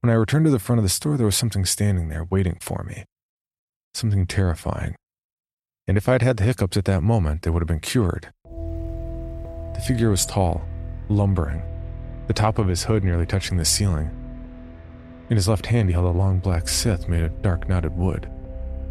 When 0.00 0.10
I 0.10 0.14
returned 0.14 0.46
to 0.46 0.50
the 0.50 0.58
front 0.58 0.78
of 0.78 0.82
the 0.82 0.88
store, 0.88 1.16
there 1.16 1.26
was 1.26 1.36
something 1.36 1.64
standing 1.64 2.08
there 2.08 2.24
waiting 2.24 2.58
for 2.60 2.82
me. 2.82 3.04
Something 3.94 4.26
terrifying. 4.26 4.96
And 5.86 5.96
if 5.96 6.08
I'd 6.08 6.22
had 6.22 6.36
the 6.36 6.44
hiccups 6.44 6.76
at 6.76 6.84
that 6.86 7.02
moment, 7.02 7.42
they 7.42 7.50
would 7.50 7.62
have 7.62 7.68
been 7.68 7.80
cured. 7.80 8.32
The 8.44 9.84
figure 9.86 10.10
was 10.10 10.26
tall, 10.26 10.62
lumbering, 11.08 11.62
the 12.26 12.32
top 12.32 12.58
of 12.58 12.68
his 12.68 12.84
hood 12.84 13.04
nearly 13.04 13.26
touching 13.26 13.56
the 13.56 13.64
ceiling. 13.64 14.10
In 15.28 15.36
his 15.36 15.48
left 15.48 15.66
hand, 15.66 15.88
he 15.88 15.92
held 15.92 16.06
a 16.06 16.18
long 16.18 16.38
black 16.38 16.68
scythe 16.68 17.08
made 17.08 17.22
of 17.22 17.42
dark 17.42 17.68
knotted 17.68 17.96
wood. 17.96 18.30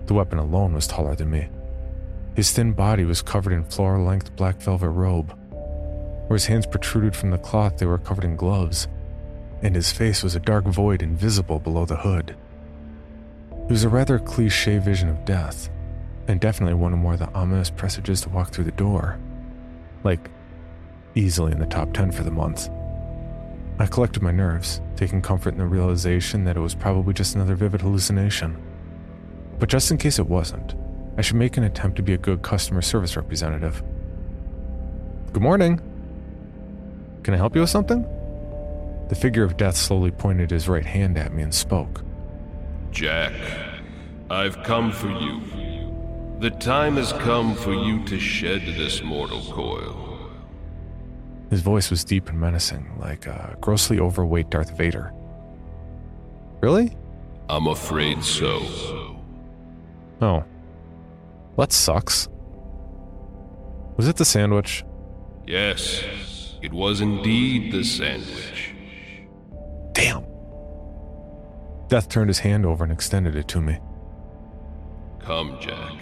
The 0.05 0.13
weapon 0.13 0.39
alone 0.39 0.73
was 0.73 0.87
taller 0.87 1.15
than 1.15 1.29
me. 1.29 1.49
His 2.35 2.51
thin 2.51 2.73
body 2.73 3.03
was 3.03 3.21
covered 3.21 3.53
in 3.53 3.65
floor 3.65 3.99
length 3.99 4.35
black 4.35 4.61
velvet 4.61 4.89
robe, 4.89 5.38
where 6.29 6.35
his 6.35 6.45
hands 6.45 6.67
protruded 6.67 7.15
from 7.15 7.31
the 7.31 7.39
cloth, 7.39 7.79
they 7.79 7.87
were 7.87 7.97
covered 7.97 8.23
in 8.23 8.35
gloves, 8.35 8.87
and 9.63 9.75
his 9.75 9.91
face 9.91 10.21
was 10.21 10.35
a 10.35 10.39
dark 10.39 10.63
void 10.63 11.01
invisible 11.01 11.57
below 11.57 11.85
the 11.85 11.95
hood. 11.95 12.35
It 13.51 13.71
was 13.71 13.83
a 13.83 13.89
rather 13.89 14.19
cliche 14.19 14.77
vision 14.77 15.09
of 15.09 15.25
death, 15.25 15.71
and 16.27 16.39
definitely 16.39 16.75
one 16.75 16.93
of 16.93 17.17
the 17.17 17.33
ominous 17.33 17.71
presages 17.71 18.21
to 18.21 18.29
walk 18.29 18.51
through 18.51 18.65
the 18.65 18.71
door. 18.73 19.17
Like, 20.03 20.29
easily 21.15 21.51
in 21.51 21.57
the 21.57 21.65
top 21.65 21.93
10 21.93 22.11
for 22.11 22.21
the 22.21 22.29
month. 22.29 22.69
I 23.79 23.87
collected 23.87 24.21
my 24.21 24.31
nerves, 24.31 24.81
taking 24.97 25.23
comfort 25.23 25.55
in 25.55 25.57
the 25.57 25.65
realization 25.65 26.43
that 26.43 26.57
it 26.57 26.61
was 26.61 26.75
probably 26.75 27.15
just 27.15 27.33
another 27.33 27.55
vivid 27.55 27.81
hallucination. 27.81 28.55
But 29.57 29.69
just 29.69 29.89
in 29.89 29.97
case 29.97 30.19
it 30.19 30.29
wasn't, 30.29 30.75
I 31.17 31.21
should 31.21 31.37
make 31.37 31.57
an 31.57 31.63
attempt 31.63 31.97
to 31.97 32.03
be 32.03 32.13
a 32.13 32.19
good 32.19 32.43
customer 32.43 32.83
service 32.83 33.15
representative. 33.15 33.81
Good 35.33 35.41
morning, 35.41 35.81
can 37.23 37.33
I 37.33 37.37
help 37.37 37.55
you 37.55 37.61
with 37.61 37.69
something? 37.69 38.05
The 39.09 39.15
figure 39.15 39.43
of 39.43 39.57
death 39.57 39.75
slowly 39.75 40.11
pointed 40.11 40.51
his 40.51 40.67
right 40.69 40.85
hand 40.85 41.17
at 41.17 41.33
me 41.33 41.43
and 41.43 41.53
spoke. 41.53 42.03
Jack, 42.91 43.33
I've 44.29 44.61
come 44.63 44.91
for 44.91 45.09
you. 45.09 45.41
The 46.39 46.51
time 46.51 46.95
has 46.95 47.11
come 47.13 47.55
for 47.55 47.73
you 47.73 48.05
to 48.05 48.19
shed 48.19 48.61
this 48.61 49.03
mortal 49.03 49.41
coil. 49.51 50.29
His 51.49 51.61
voice 51.61 51.89
was 51.89 52.03
deep 52.03 52.29
and 52.29 52.39
menacing, 52.39 52.97
like 52.99 53.25
a 53.25 53.57
grossly 53.59 53.99
overweight 53.99 54.49
Darth 54.49 54.77
Vader. 54.77 55.11
Really? 56.61 56.95
I'm 57.49 57.67
afraid 57.67 58.23
so. 58.23 58.61
Oh. 60.21 60.43
That 61.57 61.73
sucks. 61.73 62.29
Was 63.97 64.07
it 64.07 64.15
the 64.15 64.25
sandwich? 64.25 64.85
Yes. 65.45 66.03
It 66.61 66.73
was 66.73 67.01
indeed 67.01 67.71
the 67.71 67.83
sandwich. 67.83 68.73
Damn. 69.93 70.25
Death 71.87 72.09
turned 72.09 72.29
his 72.29 72.39
hand 72.39 72.65
over 72.65 72.83
and 72.83 72.93
extended 72.93 73.35
it 73.35 73.47
to 73.49 73.61
me. 73.61 73.79
Come, 75.19 75.57
Jack. 75.59 75.93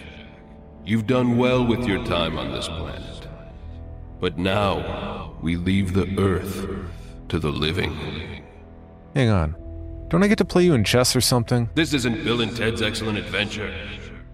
You've 0.84 1.06
done 1.06 1.36
well 1.36 1.66
with 1.66 1.86
your 1.86 2.04
time 2.04 2.38
on 2.38 2.52
this 2.52 2.66
planet. 2.66 3.28
But 4.20 4.38
now, 4.38 5.36
we 5.42 5.56
leave 5.56 5.94
the 5.94 6.08
Earth 6.18 6.66
to 7.28 7.38
the 7.38 7.50
living. 7.50 8.44
Hang 9.14 9.28
on. 9.28 9.54
Don't 10.08 10.22
I 10.22 10.28
get 10.28 10.38
to 10.38 10.44
play 10.44 10.64
you 10.64 10.74
in 10.74 10.84
chess 10.84 11.14
or 11.14 11.20
something? 11.20 11.68
This 11.74 11.92
isn't 11.92 12.24
Bill 12.24 12.40
and 12.40 12.56
Ted's 12.56 12.82
Excellent 12.82 13.18
Adventure. 13.18 13.72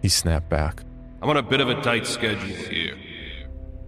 He 0.00 0.08
snapped 0.08 0.48
back. 0.48 0.82
I'm 1.20 1.28
on 1.28 1.37
a 1.37 1.42
bit 1.42 1.60
of 1.60 1.68
a 1.68 1.80
tight 1.82 2.06
schedule 2.06 2.46
here. 2.46 2.96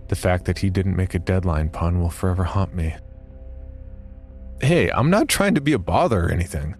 The 0.09 0.16
fact 0.16 0.45
that 0.45 0.59
he 0.59 0.71
didn't 0.71 0.97
make 0.97 1.14
a 1.14 1.19
deadline 1.19 1.69
pun 1.69 2.01
will 2.01 2.11
forever 2.11 2.45
haunt 2.45 2.75
me. 2.75 2.95
Hey, 4.61 4.90
I'm 4.90 5.11
not 5.11 5.29
trying 5.29 5.55
to 5.57 5.61
be 5.61 5.73
a 5.73 5.79
bother 5.79 6.27
or 6.27 6.31
anything. 6.31 6.77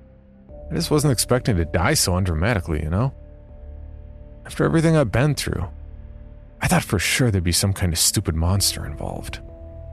I 0.70 0.74
just 0.74 0.90
wasn't 0.90 1.12
expecting 1.12 1.56
to 1.56 1.64
die 1.64 1.94
so 1.94 2.12
undramatically, 2.12 2.82
you 2.82 2.90
know? 2.90 3.14
After 4.46 4.64
everything 4.64 4.96
I've 4.96 5.12
been 5.12 5.34
through, 5.34 5.68
I 6.62 6.68
thought 6.68 6.84
for 6.84 6.98
sure 6.98 7.30
there'd 7.30 7.44
be 7.44 7.52
some 7.52 7.72
kind 7.72 7.92
of 7.92 7.98
stupid 7.98 8.34
monster 8.34 8.86
involved. 8.86 9.40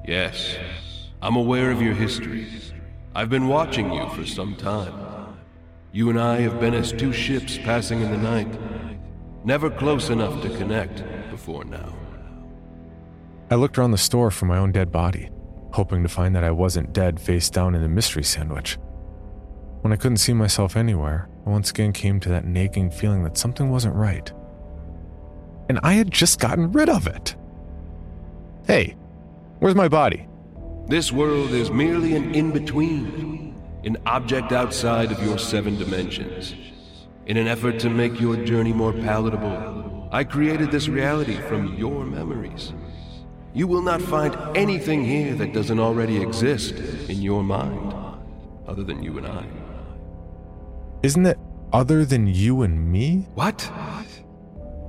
Yes, 0.05 0.55
I'm 1.21 1.35
aware 1.35 1.71
of 1.71 1.81
your 1.81 1.93
history. 1.93 2.47
I've 3.15 3.29
been 3.29 3.47
watching 3.47 3.91
you 3.91 4.09
for 4.09 4.25
some 4.25 4.55
time. 4.55 4.93
You 5.91 6.09
and 6.09 6.19
I 6.19 6.39
have 6.41 6.59
been 6.59 6.73
as 6.73 6.91
two 6.91 7.13
ships 7.13 7.57
passing 7.57 8.01
in 8.01 8.11
the 8.11 8.17
night, 8.17 8.47
never 9.43 9.69
close 9.69 10.09
enough 10.09 10.41
to 10.41 10.49
connect 10.57 11.03
before 11.29 11.65
now. 11.65 11.93
I 13.53 13.55
looked 13.55 13.77
around 13.77 13.91
the 13.91 13.99
store 13.99 14.31
for 14.31 14.47
my 14.47 14.57
own 14.57 14.71
dead 14.71 14.91
body, 14.91 15.29
hoping 15.73 16.01
to 16.01 16.09
find 16.09 16.35
that 16.35 16.43
I 16.43 16.49
wasn't 16.49 16.91
dead 16.91 17.19
face 17.19 17.51
down 17.51 17.75
in 17.75 17.83
the 17.83 17.87
mystery 17.87 18.23
sandwich. 18.23 18.79
When 19.81 19.93
I 19.93 19.95
couldn't 19.95 20.17
see 20.17 20.33
myself 20.33 20.75
anywhere, 20.75 21.29
I 21.45 21.51
once 21.51 21.69
again 21.69 21.93
came 21.93 22.19
to 22.21 22.29
that 22.29 22.45
nagging 22.45 22.89
feeling 22.89 23.23
that 23.25 23.37
something 23.37 23.69
wasn't 23.69 23.93
right. 23.93 24.33
And 25.69 25.79
I 25.83 25.93
had 25.93 26.09
just 26.09 26.39
gotten 26.39 26.71
rid 26.71 26.89
of 26.89 27.05
it. 27.05 27.35
Hey, 28.65 28.95
where's 29.59 29.75
my 29.75 29.87
body? 29.87 30.27
This 30.87 31.11
world 31.11 31.51
is 31.51 31.69
merely 31.69 32.15
an 32.15 32.33
in 32.33 32.49
between, 32.49 33.53
an 33.83 33.97
object 34.07 34.51
outside 34.51 35.11
of 35.11 35.21
your 35.23 35.37
seven 35.37 35.77
dimensions. 35.77 36.55
In 37.27 37.37
an 37.37 37.45
effort 37.45 37.77
to 37.81 37.91
make 37.91 38.19
your 38.19 38.35
journey 38.35 38.73
more 38.73 38.93
palatable, 38.93 40.09
I 40.11 40.23
created 40.23 40.71
this 40.71 40.87
reality 40.87 41.35
from 41.35 41.75
your 41.75 42.03
memories. 42.03 42.73
You 43.55 43.67
will 43.67 43.83
not 43.83 44.01
find 44.01 44.35
anything 44.57 45.05
here 45.05 45.35
that 45.35 45.53
doesn't 45.53 45.79
already 45.79 46.19
exist 46.19 46.73
in 47.07 47.21
your 47.21 47.43
mind, 47.43 47.93
other 48.67 48.83
than 48.83 49.03
you 49.03 49.17
and 49.19 49.27
I. 49.27 49.45
Isn't 51.03 51.25
it 51.25 51.37
other 51.71 52.03
than 52.03 52.25
you 52.25 52.63
and 52.63 52.91
me? 52.91 53.27
What? 53.35 53.71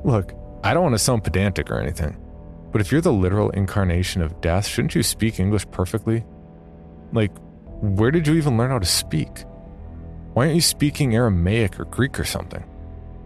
Look, 0.03 0.33
I 0.62 0.72
don't 0.72 0.83
want 0.83 0.94
to 0.94 0.98
sound 0.98 1.24
pedantic 1.24 1.70
or 1.70 1.79
anything, 1.79 2.16
but 2.72 2.81
if 2.81 2.90
you're 2.90 3.03
the 3.03 3.12
literal 3.12 3.50
incarnation 3.50 4.22
of 4.22 4.40
death, 4.40 4.66
shouldn't 4.66 4.94
you 4.94 5.03
speak 5.03 5.38
English 5.38 5.66
perfectly? 5.70 6.24
Like, 7.12 7.33
where 7.83 8.11
did 8.11 8.27
you 8.27 8.35
even 8.35 8.57
learn 8.57 8.70
how 8.70 8.79
to 8.79 8.87
speak? 8.87 9.44
Why 10.33 10.44
aren't 10.44 10.55
you 10.55 10.62
speaking 10.62 11.14
Aramaic 11.14 11.79
or 11.79 11.85
Greek 11.85 12.18
or 12.18 12.24
something? 12.24 12.64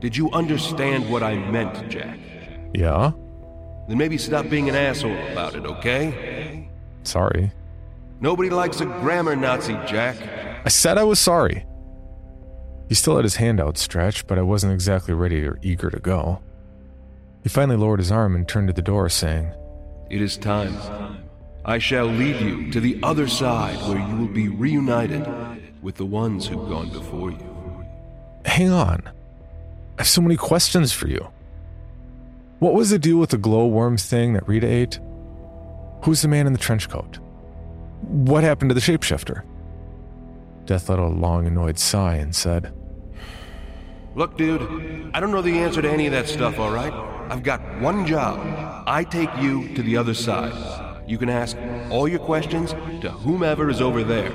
Did 0.01 0.17
you 0.17 0.31
understand 0.33 1.09
what 1.11 1.23
I 1.23 1.37
meant, 1.37 1.89
Jack? 1.89 2.19
Yeah? 2.75 3.13
Then 3.89 3.99
maybe 3.99 4.19
stop 4.19 4.49
being 4.51 4.69
an 4.69 4.75
asshole 4.75 5.17
about 5.33 5.55
it, 5.55 5.65
okay? 5.65 6.69
Sorry. 7.05 7.51
Nobody 8.21 8.51
likes 8.51 8.81
a 8.81 8.85
grammar 8.85 9.35
Nazi, 9.35 9.73
Jack. 9.87 10.17
I 10.65 10.69
said 10.69 10.99
I 10.99 11.05
was 11.05 11.19
sorry. 11.19 11.65
He 12.89 12.95
still 12.95 13.17
had 13.17 13.25
his 13.25 13.37
hand 13.37 13.61
outstretched, 13.61 14.27
but 14.27 14.39
I 14.39 14.43
wasn't 14.43 14.75
exactly 14.75 15.15
ready 15.15 15.45
or 15.45 15.59
eager 15.63 15.91
to 15.91 15.99
go. 15.99 16.43
He 17.43 17.49
finally 17.49 17.77
lowered 17.77 18.01
his 18.01 18.13
arm 18.13 18.35
and 18.35 18.47
turned 18.47 18.69
to 18.69 18.75
the 18.75 18.83
door, 18.83 19.09
saying, 19.09 19.53
It 20.11 20.21
is 20.21 20.37
time. 20.37 20.77
I 21.65 21.79
shall 21.79 22.07
lead 22.07 22.41
you 22.41 22.71
to 22.73 22.81
the 22.81 22.99
other 23.03 23.29
side 23.29 23.77
where 23.89 23.99
you 23.99 24.17
will 24.17 24.33
be 24.33 24.49
reunited 24.49 25.27
with 25.83 25.97
the 25.97 26.07
ones 26.07 26.47
who've 26.47 26.69
gone 26.69 26.91
before 26.91 27.31
you. 27.31 27.87
Hang 28.45 28.71
on. 28.71 29.03
I 29.07 30.03
have 30.03 30.09
so 30.09 30.21
many 30.21 30.37
questions 30.37 30.93
for 30.93 31.09
you. 31.09 31.29
What 32.59 32.75
was 32.75 32.91
the 32.91 32.99
deal 32.99 33.19
with 33.19 33.31
the 33.31 33.39
glowworm 33.39 33.97
thing 33.97 34.33
that 34.33 34.49
Rita 34.49 34.67
ate? 34.67 34.99
Who's 36.03 36.23
the 36.23 36.29
man 36.29 36.49
in 36.49 36.53
the 36.53 36.59
trench 36.59 36.89
coat? 36.89 37.21
What 38.03 38.43
happened 38.43 38.71
to 38.71 38.75
the 38.75 38.81
shapeshifter? 38.81 39.45
Death 40.65 40.89
let 40.89 40.99
out 40.99 41.13
a 41.13 41.15
long, 41.15 41.47
annoyed 41.47 41.79
sigh 41.79 42.17
and 42.17 42.35
said, 42.35 42.73
Look, 44.17 44.37
dude, 44.37 45.13
I 45.15 45.21
don't 45.21 45.31
know 45.31 45.41
the 45.41 45.59
answer 45.59 45.81
to 45.81 45.89
any 45.89 46.07
of 46.07 46.13
that 46.13 46.27
stuff, 46.27 46.59
all 46.59 46.73
right? 46.73 46.93
I've 47.31 47.45
got 47.45 47.61
one 47.81 48.05
job. 48.05 48.41
I 48.89 49.05
take 49.05 49.31
you 49.41 49.73
to 49.75 49.83
the 49.83 49.97
other 49.97 50.15
side. 50.15 51.05
You 51.09 51.17
can 51.17 51.29
ask 51.29 51.57
all 51.91 52.09
your 52.09 52.19
questions 52.19 52.73
to 53.03 53.11
whomever 53.11 53.71
is 53.71 53.81
over 53.81 54.03
there, 54.03 54.33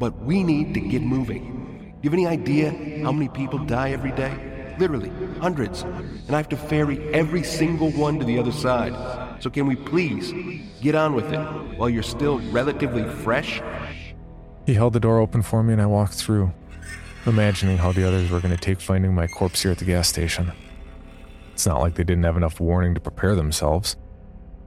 but 0.00 0.18
we 0.20 0.42
need 0.42 0.72
to 0.72 0.80
get 0.80 1.02
moving. 1.02 1.92
Do 2.00 2.08
you 2.08 2.10
have 2.10 2.14
any 2.14 2.26
idea 2.26 2.70
how 3.02 3.12
many 3.12 3.28
people 3.28 3.58
die 3.58 3.90
every 3.90 4.12
day? 4.12 4.74
Literally, 4.78 5.10
hundreds. 5.40 5.84
And 6.26 6.34
I 6.34 6.38
have 6.38 6.48
to 6.48 6.56
ferry 6.56 7.12
every 7.14 7.42
single 7.42 7.90
one 7.92 8.18
to 8.18 8.24
the 8.24 8.38
other 8.38 8.52
side. 8.52 9.42
So 9.42 9.50
can 9.50 9.66
we 9.66 9.76
please 9.76 10.32
get 10.80 10.94
on 10.94 11.14
with 11.14 11.32
it 11.32 11.38
while 11.76 11.88
you're 11.88 12.02
still 12.02 12.40
relatively 12.50 13.04
fresh? 13.04 13.62
He 14.66 14.74
held 14.74 14.92
the 14.92 15.00
door 15.00 15.20
open 15.20 15.42
for 15.42 15.62
me 15.62 15.72
and 15.72 15.82
I 15.82 15.86
walked 15.86 16.14
through, 16.14 16.52
imagining 17.26 17.78
how 17.78 17.92
the 17.92 18.06
others 18.06 18.30
were 18.30 18.40
going 18.40 18.54
to 18.54 18.60
take 18.60 18.80
finding 18.80 19.14
my 19.14 19.28
corpse 19.28 19.62
here 19.62 19.70
at 19.70 19.78
the 19.78 19.84
gas 19.84 20.08
station. 20.08 20.52
It's 21.52 21.66
not 21.66 21.80
like 21.80 21.94
they 21.94 22.04
didn't 22.04 22.24
have 22.24 22.36
enough 22.36 22.60
warning 22.60 22.94
to 22.94 23.00
prepare 23.00 23.34
themselves, 23.34 23.96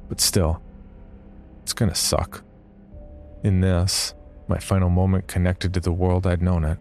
but 0.07 0.21
still, 0.21 0.61
it's 1.63 1.73
going 1.73 1.89
to 1.89 1.95
suck. 1.95 2.43
In 3.43 3.59
this, 3.59 4.13
my 4.47 4.57
final 4.57 4.89
moment 4.89 5.27
connected 5.27 5.73
to 5.73 5.79
the 5.79 5.91
world 5.91 6.25
I'd 6.25 6.41
known 6.41 6.63
it, 6.63 6.79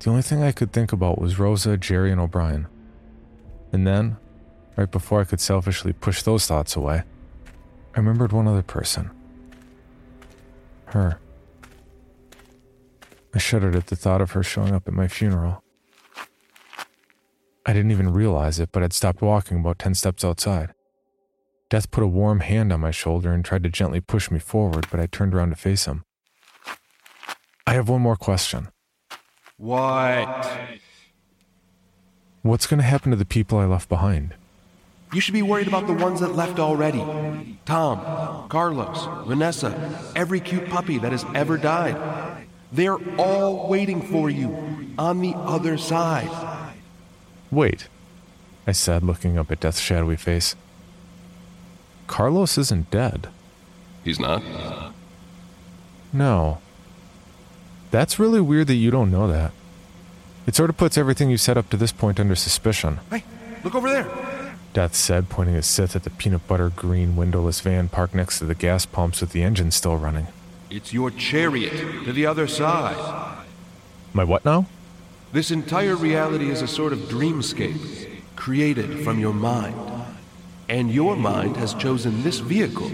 the 0.00 0.10
only 0.10 0.22
thing 0.22 0.42
I 0.42 0.52
could 0.52 0.72
think 0.72 0.92
about 0.92 1.20
was 1.20 1.38
Rosa, 1.38 1.76
Jerry, 1.76 2.12
and 2.12 2.20
O'Brien. 2.20 2.66
And 3.72 3.86
then, 3.86 4.18
right 4.76 4.90
before 4.90 5.20
I 5.20 5.24
could 5.24 5.40
selfishly 5.40 5.92
push 5.92 6.22
those 6.22 6.46
thoughts 6.46 6.76
away, 6.76 7.02
I 7.94 7.98
remembered 7.98 8.32
one 8.32 8.46
other 8.46 8.62
person. 8.62 9.10
Her. 10.86 11.18
I 13.34 13.38
shuddered 13.38 13.74
at 13.74 13.86
the 13.86 13.96
thought 13.96 14.20
of 14.20 14.32
her 14.32 14.42
showing 14.42 14.74
up 14.74 14.86
at 14.86 14.94
my 14.94 15.08
funeral. 15.08 15.62
I 17.64 17.72
didn't 17.72 17.92
even 17.92 18.12
realize 18.12 18.60
it, 18.60 18.70
but 18.72 18.82
I'd 18.82 18.92
stopped 18.92 19.22
walking 19.22 19.58
about 19.60 19.78
10 19.78 19.94
steps 19.94 20.24
outside. 20.24 20.74
Death 21.70 21.90
put 21.90 22.04
a 22.04 22.08
warm 22.08 22.40
hand 22.40 22.72
on 22.72 22.80
my 22.80 22.90
shoulder 22.90 23.32
and 23.32 23.42
tried 23.42 23.62
to 23.62 23.70
gently 23.70 24.00
push 24.00 24.30
me 24.30 24.38
forward, 24.38 24.86
but 24.90 25.00
I 25.00 25.06
turned 25.06 25.34
around 25.34 25.50
to 25.50 25.56
face 25.56 25.86
him. 25.86 26.04
I 27.66 27.72
have 27.72 27.88
one 27.88 28.02
more 28.02 28.16
question. 28.16 28.68
What? 29.56 30.46
What's 32.42 32.66
going 32.66 32.78
to 32.78 32.84
happen 32.84 33.10
to 33.10 33.16
the 33.16 33.24
people 33.24 33.58
I 33.58 33.66
left 33.66 33.88
behind? 33.88 34.34
You 35.12 35.20
should 35.20 35.34
be 35.34 35.42
worried 35.42 35.68
about 35.68 35.86
the 35.86 35.92
ones 35.92 36.20
that 36.20 36.34
left 36.34 36.58
already. 36.58 37.04
Tom, 37.64 38.48
Carlos, 38.48 39.26
Vanessa, 39.28 40.12
every 40.16 40.40
cute 40.40 40.68
puppy 40.68 40.98
that 40.98 41.12
has 41.12 41.24
ever 41.34 41.56
died. 41.56 42.46
They're 42.72 42.98
all 43.16 43.68
waiting 43.68 44.02
for 44.02 44.28
you 44.28 44.94
on 44.98 45.20
the 45.20 45.34
other 45.36 45.78
side. 45.78 46.30
Wait, 47.50 47.86
I 48.66 48.72
said, 48.72 49.04
looking 49.04 49.38
up 49.38 49.52
at 49.52 49.60
Death's 49.60 49.78
shadowy 49.80 50.16
face. 50.16 50.56
Carlos 52.08 52.58
isn't 52.58 52.90
dead. 52.90 53.28
He's 54.02 54.18
not? 54.18 54.42
No. 56.12 56.58
That's 57.92 58.18
really 58.18 58.40
weird 58.40 58.66
that 58.66 58.74
you 58.74 58.90
don't 58.90 59.12
know 59.12 59.28
that. 59.28 59.52
It 60.46 60.56
sort 60.56 60.70
of 60.70 60.76
puts 60.76 60.98
everything 60.98 61.30
you 61.30 61.36
said 61.36 61.56
up 61.56 61.70
to 61.70 61.76
this 61.76 61.92
point 61.92 62.18
under 62.18 62.34
suspicion. 62.34 62.98
Hey, 63.10 63.24
look 63.62 63.74
over 63.74 63.88
there. 63.88 64.08
Death 64.72 64.94
said, 64.94 65.28
pointing 65.28 65.54
his 65.54 65.66
scythe 65.66 65.94
at 65.94 66.02
the 66.02 66.10
peanut 66.10 66.46
butter 66.48 66.70
green 66.70 67.14
windowless 67.14 67.60
van 67.60 67.88
parked 67.88 68.14
next 68.14 68.38
to 68.38 68.44
the 68.44 68.54
gas 68.54 68.86
pumps 68.86 69.20
with 69.20 69.30
the 69.30 69.42
engine 69.42 69.70
still 69.70 69.96
running. 69.96 70.28
It's 70.70 70.92
your 70.92 71.10
chariot 71.10 72.04
to 72.04 72.12
the 72.12 72.26
other 72.26 72.48
side. 72.48 73.44
My 74.14 74.24
what 74.24 74.44
now? 74.44 74.66
This 75.32 75.50
entire 75.50 75.94
reality 75.94 76.50
is 76.50 76.62
a 76.62 76.66
sort 76.66 76.92
of 76.92 77.00
dreamscape 77.00 78.20
created 78.34 79.04
from 79.04 79.20
your 79.20 79.34
mind. 79.34 79.76
And 80.68 80.90
your 80.90 81.16
mind 81.16 81.56
has 81.58 81.74
chosen 81.74 82.22
this 82.22 82.38
vehicle 82.38 82.90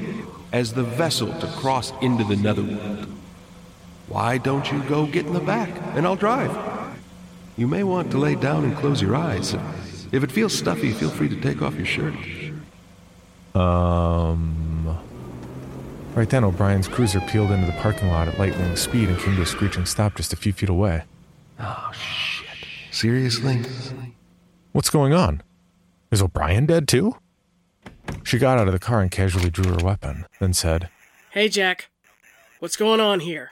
as 0.52 0.72
the 0.72 0.82
vessel 0.82 1.32
to 1.40 1.46
cross 1.46 1.92
into 2.02 2.24
the 2.24 2.36
netherworld. 2.36 3.06
Why 4.08 4.38
don't 4.38 4.70
you 4.72 4.82
go 4.84 5.06
get 5.06 5.26
in 5.26 5.32
the 5.32 5.40
back 5.40 5.70
and 5.94 6.06
I'll 6.06 6.16
drive? 6.16 6.77
You 7.58 7.66
may 7.66 7.82
want 7.82 8.12
to 8.12 8.18
lay 8.18 8.36
down 8.36 8.64
and 8.64 8.76
close 8.76 9.02
your 9.02 9.16
eyes. 9.16 9.52
If 10.12 10.22
it 10.22 10.30
feels 10.30 10.56
stuffy, 10.56 10.92
feel 10.92 11.10
free 11.10 11.28
to 11.28 11.40
take 11.40 11.60
off 11.60 11.74
your 11.74 11.86
shirt. 11.86 12.14
Um. 13.52 14.96
Right 16.14 16.30
then, 16.30 16.44
O'Brien's 16.44 16.86
cruiser 16.86 17.20
peeled 17.20 17.50
into 17.50 17.66
the 17.66 17.76
parking 17.78 18.08
lot 18.08 18.28
at 18.28 18.38
lightning 18.38 18.76
speed 18.76 19.08
and 19.08 19.18
came 19.18 19.34
to 19.34 19.42
a 19.42 19.46
screeching 19.46 19.86
stop 19.86 20.14
just 20.14 20.32
a 20.32 20.36
few 20.36 20.52
feet 20.52 20.68
away. 20.68 21.02
Oh, 21.58 21.90
shit. 21.92 22.46
Seriously? 22.92 23.62
What's 24.70 24.90
going 24.90 25.12
on? 25.12 25.42
Is 26.12 26.22
O'Brien 26.22 26.66
dead 26.66 26.86
too? 26.86 27.16
She 28.22 28.38
got 28.38 28.58
out 28.58 28.68
of 28.68 28.72
the 28.72 28.78
car 28.78 29.00
and 29.00 29.10
casually 29.10 29.50
drew 29.50 29.72
her 29.72 29.84
weapon, 29.84 30.26
then 30.38 30.52
said, 30.52 30.90
Hey, 31.32 31.48
Jack. 31.48 31.90
What's 32.60 32.76
going 32.76 33.00
on 33.00 33.20
here? 33.20 33.50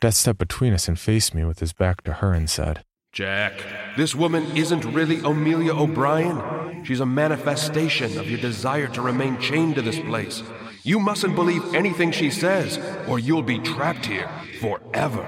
Death 0.00 0.14
stepped 0.14 0.38
between 0.38 0.72
us 0.72 0.88
and 0.88 0.98
faced 0.98 1.34
me 1.34 1.44
with 1.44 1.58
his 1.58 1.74
back 1.74 2.02
to 2.04 2.14
her 2.14 2.32
and 2.32 2.48
said, 2.48 2.82
Jack, 3.12 3.60
this 3.96 4.14
woman 4.14 4.56
isn't 4.56 4.84
really 4.84 5.18
Amelia 5.24 5.74
O'Brien. 5.74 6.84
She's 6.84 7.00
a 7.00 7.06
manifestation 7.06 8.16
of 8.16 8.30
your 8.30 8.38
desire 8.38 8.86
to 8.86 9.02
remain 9.02 9.36
chained 9.40 9.74
to 9.74 9.82
this 9.82 9.98
place. 9.98 10.44
You 10.84 11.00
mustn't 11.00 11.34
believe 11.34 11.74
anything 11.74 12.12
she 12.12 12.30
says, 12.30 12.78
or 13.08 13.18
you'll 13.18 13.42
be 13.42 13.58
trapped 13.58 14.06
here 14.06 14.30
forever. 14.60 15.26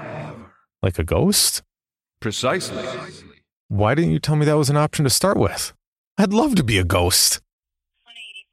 Like 0.81 0.97
a 0.97 1.03
ghost? 1.03 1.61
Precisely. 2.21 2.85
Why 3.67 3.95
didn't 3.95 4.11
you 4.11 4.19
tell 4.19 4.37
me 4.37 4.45
that 4.45 4.57
was 4.57 4.69
an 4.69 4.77
option 4.77 5.03
to 5.03 5.09
start 5.09 5.35
with? 5.35 5.73
I'd 6.17 6.31
love 6.31 6.55
to 6.55 6.63
be 6.63 6.77
a 6.77 6.85
ghost. 6.85 7.41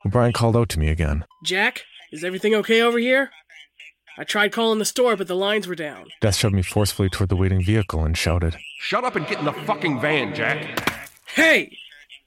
O'Brien 0.04 0.32
called 0.32 0.56
out 0.56 0.68
to 0.70 0.80
me 0.80 0.88
again. 0.88 1.24
Jack, 1.44 1.84
is 2.10 2.24
everything 2.24 2.54
okay 2.56 2.82
over 2.82 2.98
here? 2.98 3.30
I 4.18 4.24
tried 4.24 4.52
calling 4.52 4.78
the 4.78 4.84
store, 4.84 5.16
but 5.16 5.28
the 5.28 5.36
lines 5.36 5.66
were 5.66 5.74
down. 5.74 6.08
Death 6.20 6.36
shoved 6.36 6.54
me 6.54 6.62
forcefully 6.62 7.08
toward 7.08 7.30
the 7.30 7.36
waiting 7.36 7.62
vehicle 7.62 8.04
and 8.04 8.16
shouted, 8.16 8.56
Shut 8.78 9.04
up 9.04 9.16
and 9.16 9.26
get 9.26 9.38
in 9.38 9.44
the 9.44 9.52
fucking 9.52 10.00
van, 10.00 10.34
Jack. 10.34 11.08
Hey! 11.26 11.76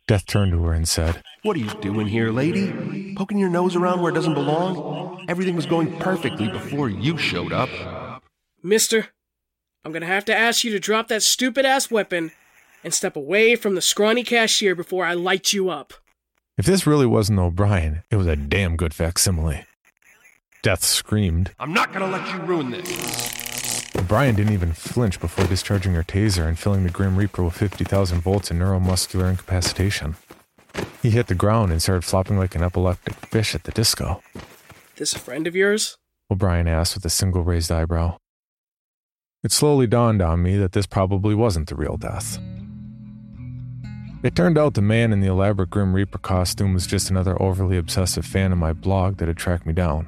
Death 0.08 0.26
turned 0.26 0.52
to 0.52 0.64
her 0.64 0.74
and 0.74 0.88
said, 0.88 1.22
What 1.44 1.56
are 1.56 1.60
you 1.60 1.70
doing 1.82 2.08
here, 2.08 2.32
lady? 2.32 3.14
Poking 3.16 3.38
your 3.38 3.50
nose 3.50 3.76
around 3.76 4.02
where 4.02 4.12
it 4.12 4.16
doesn't 4.16 4.34
belong? 4.34 5.26
Everything 5.30 5.56
was 5.56 5.66
going 5.66 5.98
perfectly 6.00 6.50
before 6.50 6.90
you 6.90 7.18
showed 7.18 7.54
up. 7.54 7.70
Mister, 8.62 9.08
I'm 9.86 9.92
gonna 9.92 10.06
have 10.06 10.26
to 10.26 10.36
ask 10.36 10.64
you 10.64 10.72
to 10.72 10.80
drop 10.80 11.08
that 11.10 11.24
stupid 11.24 11.66
ass 11.66 11.92
weapon 11.92 12.32
and 12.84 12.94
step 12.94 13.16
away 13.16 13.56
from 13.56 13.76
the 13.76 13.82
scrawny 13.82 14.24
cashier 14.24 14.76
before 14.76 15.06
I 15.06 15.14
light 15.14 15.54
you 15.54 15.70
up. 15.70 15.94
If 16.58 16.66
this 16.66 16.86
really 16.86 17.06
wasn't 17.06 17.40
O'Brien, 17.40 18.04
it 18.12 18.18
was 18.18 18.28
a 18.28 18.36
damn 18.36 18.76
good 18.76 18.94
facsimile. 18.94 19.66
Death 20.64 20.86
screamed. 20.86 21.52
I'm 21.60 21.74
not 21.74 21.92
gonna 21.92 22.08
let 22.08 22.26
you 22.34 22.40
ruin 22.40 22.72
this. 22.72 23.94
O'Brien 23.98 24.34
didn't 24.34 24.54
even 24.54 24.72
flinch 24.72 25.20
before 25.20 25.46
discharging 25.46 25.94
her 25.94 26.04
taser 26.04 26.48
and 26.48 26.58
filling 26.58 26.86
the 26.86 26.90
Grim 26.90 27.18
Reaper 27.18 27.44
with 27.44 27.56
50,000 27.56 28.22
volts 28.22 28.50
of 28.50 28.56
neuromuscular 28.56 29.30
incapacitation. 29.30 30.16
He 31.02 31.10
hit 31.10 31.28
the 31.28 31.36
ground 31.36 31.74
and 31.74 31.82
started 31.82 32.06
flopping 32.06 32.38
like 32.38 32.56
an 32.56 32.64
epileptic 32.64 33.14
fish 33.26 33.54
at 33.54 33.66
the 33.66 33.74
disco. 33.74 34.24
This 34.96 35.12
a 35.12 35.20
friend 35.20 35.48
of 35.48 35.56
yours? 35.56 35.98
O'Brien 36.32 36.70
asked 36.70 36.96
with 36.96 37.04
a 37.04 37.10
single 37.10 37.44
raised 37.44 37.70
eyebrow. 37.70 38.16
It 39.44 39.52
slowly 39.52 39.86
dawned 39.86 40.22
on 40.22 40.42
me 40.42 40.56
that 40.56 40.72
this 40.72 40.86
probably 40.86 41.36
wasn't 41.36 41.68
the 41.68 41.76
real 41.76 41.98
death. 41.98 42.40
It 44.24 44.34
turned 44.34 44.58
out 44.58 44.76
the 44.76 44.82
man 44.82 45.12
in 45.12 45.20
the 45.20 45.28
elaborate 45.28 45.72
Grim 45.72 45.94
Reaper 45.94 46.20
costume 46.20 46.74
was 46.74 46.88
just 46.88 47.10
another 47.10 47.40
overly 47.42 47.76
obsessive 47.76 48.26
fan 48.26 48.54
of 48.54 48.58
my 48.58 48.72
blog 48.72 49.18
that 49.18 49.28
had 49.28 49.36
tracked 49.36 49.66
me 49.66 49.74
down. 49.74 50.08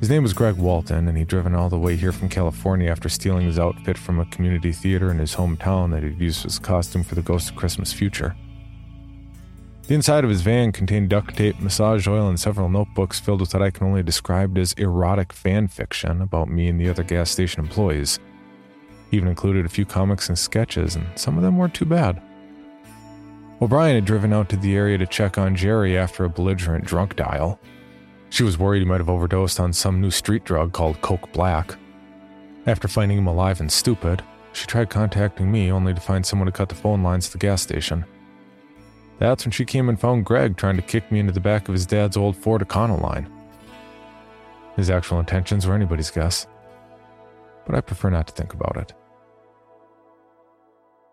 His 0.00 0.10
name 0.10 0.22
was 0.22 0.32
Greg 0.32 0.56
Walton, 0.56 1.08
and 1.08 1.16
he'd 1.16 1.28
driven 1.28 1.54
all 1.54 1.68
the 1.68 1.78
way 1.78 1.96
here 1.96 2.12
from 2.12 2.28
California 2.28 2.90
after 2.90 3.08
stealing 3.08 3.46
his 3.46 3.58
outfit 3.58 3.96
from 3.96 4.20
a 4.20 4.26
community 4.26 4.72
theater 4.72 5.10
in 5.10 5.18
his 5.18 5.34
hometown 5.34 5.90
that 5.92 6.02
he'd 6.02 6.20
used 6.20 6.44
as 6.44 6.58
a 6.58 6.60
costume 6.60 7.02
for 7.02 7.14
the 7.14 7.22
Ghost 7.22 7.50
of 7.50 7.56
Christmas 7.56 7.92
Future. 7.92 8.36
The 9.86 9.94
inside 9.94 10.24
of 10.24 10.30
his 10.30 10.40
van 10.40 10.72
contained 10.72 11.10
duct 11.10 11.36
tape, 11.36 11.60
massage 11.60 12.08
oil, 12.08 12.28
and 12.28 12.40
several 12.40 12.70
notebooks 12.70 13.20
filled 13.20 13.40
with 13.40 13.52
what 13.52 13.62
I 13.62 13.70
can 13.70 13.86
only 13.86 14.02
describe 14.02 14.56
as 14.56 14.72
erotic 14.74 15.32
fan 15.32 15.68
fiction 15.68 16.22
about 16.22 16.48
me 16.48 16.68
and 16.68 16.80
the 16.80 16.88
other 16.88 17.02
gas 17.02 17.30
station 17.30 17.60
employees. 17.60 18.18
He 19.10 19.18
even 19.18 19.28
included 19.28 19.66
a 19.66 19.68
few 19.68 19.84
comics 19.84 20.28
and 20.28 20.38
sketches, 20.38 20.96
and 20.96 21.06
some 21.16 21.36
of 21.36 21.42
them 21.42 21.58
weren't 21.58 21.74
too 21.74 21.84
bad. 21.84 22.22
O'Brien 23.60 23.94
had 23.94 24.04
driven 24.04 24.32
out 24.32 24.48
to 24.48 24.56
the 24.56 24.74
area 24.74 24.98
to 24.98 25.06
check 25.06 25.38
on 25.38 25.54
Jerry 25.54 25.96
after 25.96 26.24
a 26.24 26.30
belligerent 26.30 26.84
drunk 26.84 27.16
dial. 27.16 27.60
She 28.34 28.42
was 28.42 28.58
worried 28.58 28.80
he 28.80 28.84
might 28.84 28.98
have 28.98 29.08
overdosed 29.08 29.60
on 29.60 29.72
some 29.72 30.00
new 30.00 30.10
street 30.10 30.42
drug 30.42 30.72
called 30.72 31.00
Coke 31.02 31.32
Black. 31.32 31.76
After 32.66 32.88
finding 32.88 33.18
him 33.18 33.28
alive 33.28 33.60
and 33.60 33.70
stupid, 33.70 34.24
she 34.52 34.66
tried 34.66 34.90
contacting 34.90 35.52
me 35.52 35.70
only 35.70 35.94
to 35.94 36.00
find 36.00 36.26
someone 36.26 36.46
to 36.46 36.50
cut 36.50 36.68
the 36.68 36.74
phone 36.74 37.04
lines 37.04 37.26
at 37.26 37.32
the 37.32 37.38
gas 37.38 37.62
station. 37.62 38.04
That's 39.20 39.44
when 39.44 39.52
she 39.52 39.64
came 39.64 39.88
and 39.88 40.00
found 40.00 40.24
Greg 40.24 40.56
trying 40.56 40.74
to 40.74 40.82
kick 40.82 41.12
me 41.12 41.20
into 41.20 41.32
the 41.32 41.38
back 41.38 41.68
of 41.68 41.74
his 41.74 41.86
dad's 41.86 42.16
old 42.16 42.36
Ford 42.36 42.60
Econoline. 42.60 43.30
His 44.74 44.90
actual 44.90 45.20
intentions 45.20 45.64
were 45.64 45.76
anybody's 45.76 46.10
guess, 46.10 46.48
but 47.64 47.76
I 47.76 47.82
prefer 47.82 48.10
not 48.10 48.26
to 48.26 48.34
think 48.34 48.52
about 48.52 48.76
it. 48.76 48.94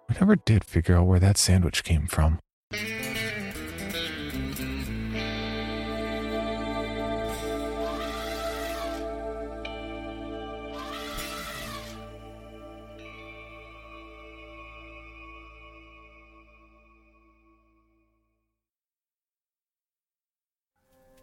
I 0.10 0.14
never 0.14 0.38
did 0.38 0.64
figure 0.64 0.98
out 0.98 1.06
where 1.06 1.20
that 1.20 1.38
sandwich 1.38 1.84
came 1.84 2.08
from. 2.08 2.40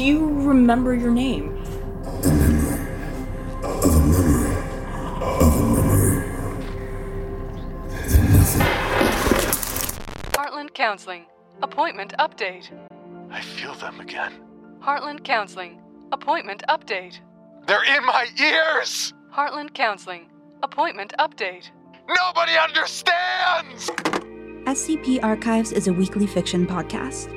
Do 0.00 0.06
you 0.06 0.30
remember 0.48 0.94
your 0.94 1.10
name? 1.10 1.62
Heartland 10.32 10.72
Counseling. 10.72 11.26
Appointment 11.62 12.14
update. 12.18 12.70
I 13.30 13.42
feel 13.42 13.74
them 13.74 14.00
again. 14.00 14.32
Heartland 14.82 15.22
Counseling. 15.22 15.82
Appointment 16.12 16.62
update. 16.70 17.18
They're 17.66 17.84
in 17.84 18.02
my 18.06 18.26
ears! 18.40 19.12
Heartland 19.30 19.74
Counseling. 19.74 20.30
Appointment 20.62 21.12
update. 21.18 21.68
Nobody 22.08 22.52
understands! 22.56 23.90
SCP 24.64 25.22
Archives 25.22 25.72
is 25.72 25.88
a 25.88 25.92
weekly 25.92 26.26
fiction 26.26 26.66
podcast. 26.66 27.36